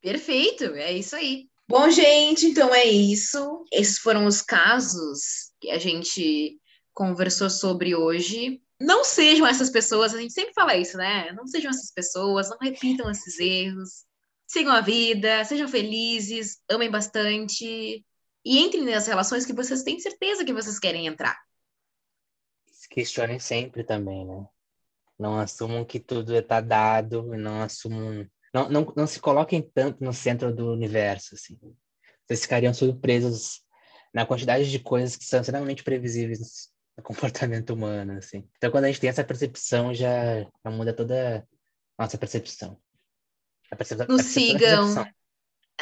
Perfeito, 0.00 0.64
é 0.64 0.92
isso 0.92 1.14
aí. 1.14 1.48
Bom, 1.68 1.88
gente, 1.88 2.46
então 2.46 2.74
é 2.74 2.84
isso. 2.84 3.64
Esses 3.70 3.98
foram 3.98 4.26
os 4.26 4.42
casos 4.42 5.52
que 5.60 5.70
a 5.70 5.78
gente 5.78 6.58
conversou 6.92 7.48
sobre 7.48 7.94
hoje. 7.94 8.60
Não 8.80 9.04
sejam 9.04 9.46
essas 9.46 9.70
pessoas, 9.70 10.14
a 10.14 10.20
gente 10.20 10.32
sempre 10.32 10.54
fala 10.54 10.74
isso, 10.74 10.96
né? 10.96 11.30
Não 11.32 11.46
sejam 11.46 11.70
essas 11.70 11.92
pessoas, 11.92 12.48
não 12.48 12.58
repitam 12.58 13.08
esses 13.08 13.38
erros. 13.38 14.04
Sigam 14.50 14.72
a 14.72 14.80
vida, 14.80 15.44
sejam 15.44 15.68
felizes, 15.68 16.60
amem 16.68 16.90
bastante 16.90 18.04
e 18.44 18.58
entrem 18.58 18.84
nas 18.84 19.06
relações 19.06 19.46
que 19.46 19.52
vocês 19.52 19.84
têm 19.84 20.00
certeza 20.00 20.44
que 20.44 20.52
vocês 20.52 20.76
querem 20.76 21.06
entrar. 21.06 21.38
Se 22.66 22.88
questionem 22.88 23.38
sempre 23.38 23.84
também, 23.84 24.26
né? 24.26 24.44
Não 25.16 25.38
assumam 25.38 25.84
que 25.84 26.00
tudo 26.00 26.34
está 26.34 26.60
dado, 26.60 27.22
não 27.36 27.62
assumam. 27.62 28.26
Não, 28.52 28.68
não, 28.68 28.92
não 28.96 29.06
se 29.06 29.20
coloquem 29.20 29.62
tanto 29.62 30.02
no 30.02 30.12
centro 30.12 30.52
do 30.52 30.72
universo, 30.72 31.36
assim. 31.36 31.56
Vocês 32.26 32.42
ficariam 32.42 32.74
surpresos 32.74 33.60
na 34.12 34.26
quantidade 34.26 34.68
de 34.68 34.80
coisas 34.80 35.14
que 35.14 35.24
são 35.24 35.42
extremamente 35.42 35.84
previsíveis 35.84 36.72
no 36.98 37.04
comportamento 37.04 37.70
humano, 37.70 38.14
assim. 38.18 38.44
Então, 38.56 38.72
quando 38.72 38.86
a 38.86 38.88
gente 38.88 38.98
tem 38.98 39.10
essa 39.10 39.22
percepção, 39.22 39.94
já, 39.94 40.40
já 40.42 40.70
muda 40.72 40.92
toda 40.92 41.46
a 41.96 42.02
nossa 42.02 42.18
percepção. 42.18 42.76
A 43.70 43.76
percepção 43.76 44.06
Nos 44.08 44.20
a 44.20 44.24
sigam. 44.24 44.94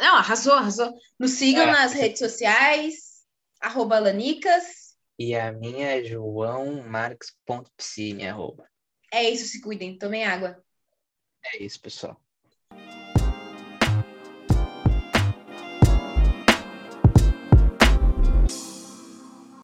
Não, 0.00 0.16
arrasou, 0.16 0.52
arrasou. 0.52 0.92
Nos 1.18 1.32
sigam 1.32 1.64
é, 1.64 1.72
nas 1.72 1.92
redes 1.92 2.18
sociais, 2.18 3.22
arroba 3.60 3.98
Lanicas. 3.98 4.96
E 5.18 5.34
a 5.34 5.52
minha 5.52 5.98
é 5.98 6.04
joãomarques.psi, 6.04 8.14
minha 8.14 8.32
arroba. 8.32 8.68
É 9.12 9.28
isso, 9.28 9.48
se 9.48 9.60
cuidem, 9.60 9.98
tomem 9.98 10.24
água. 10.24 10.62
É 11.44 11.62
isso, 11.62 11.80
pessoal. 11.80 12.20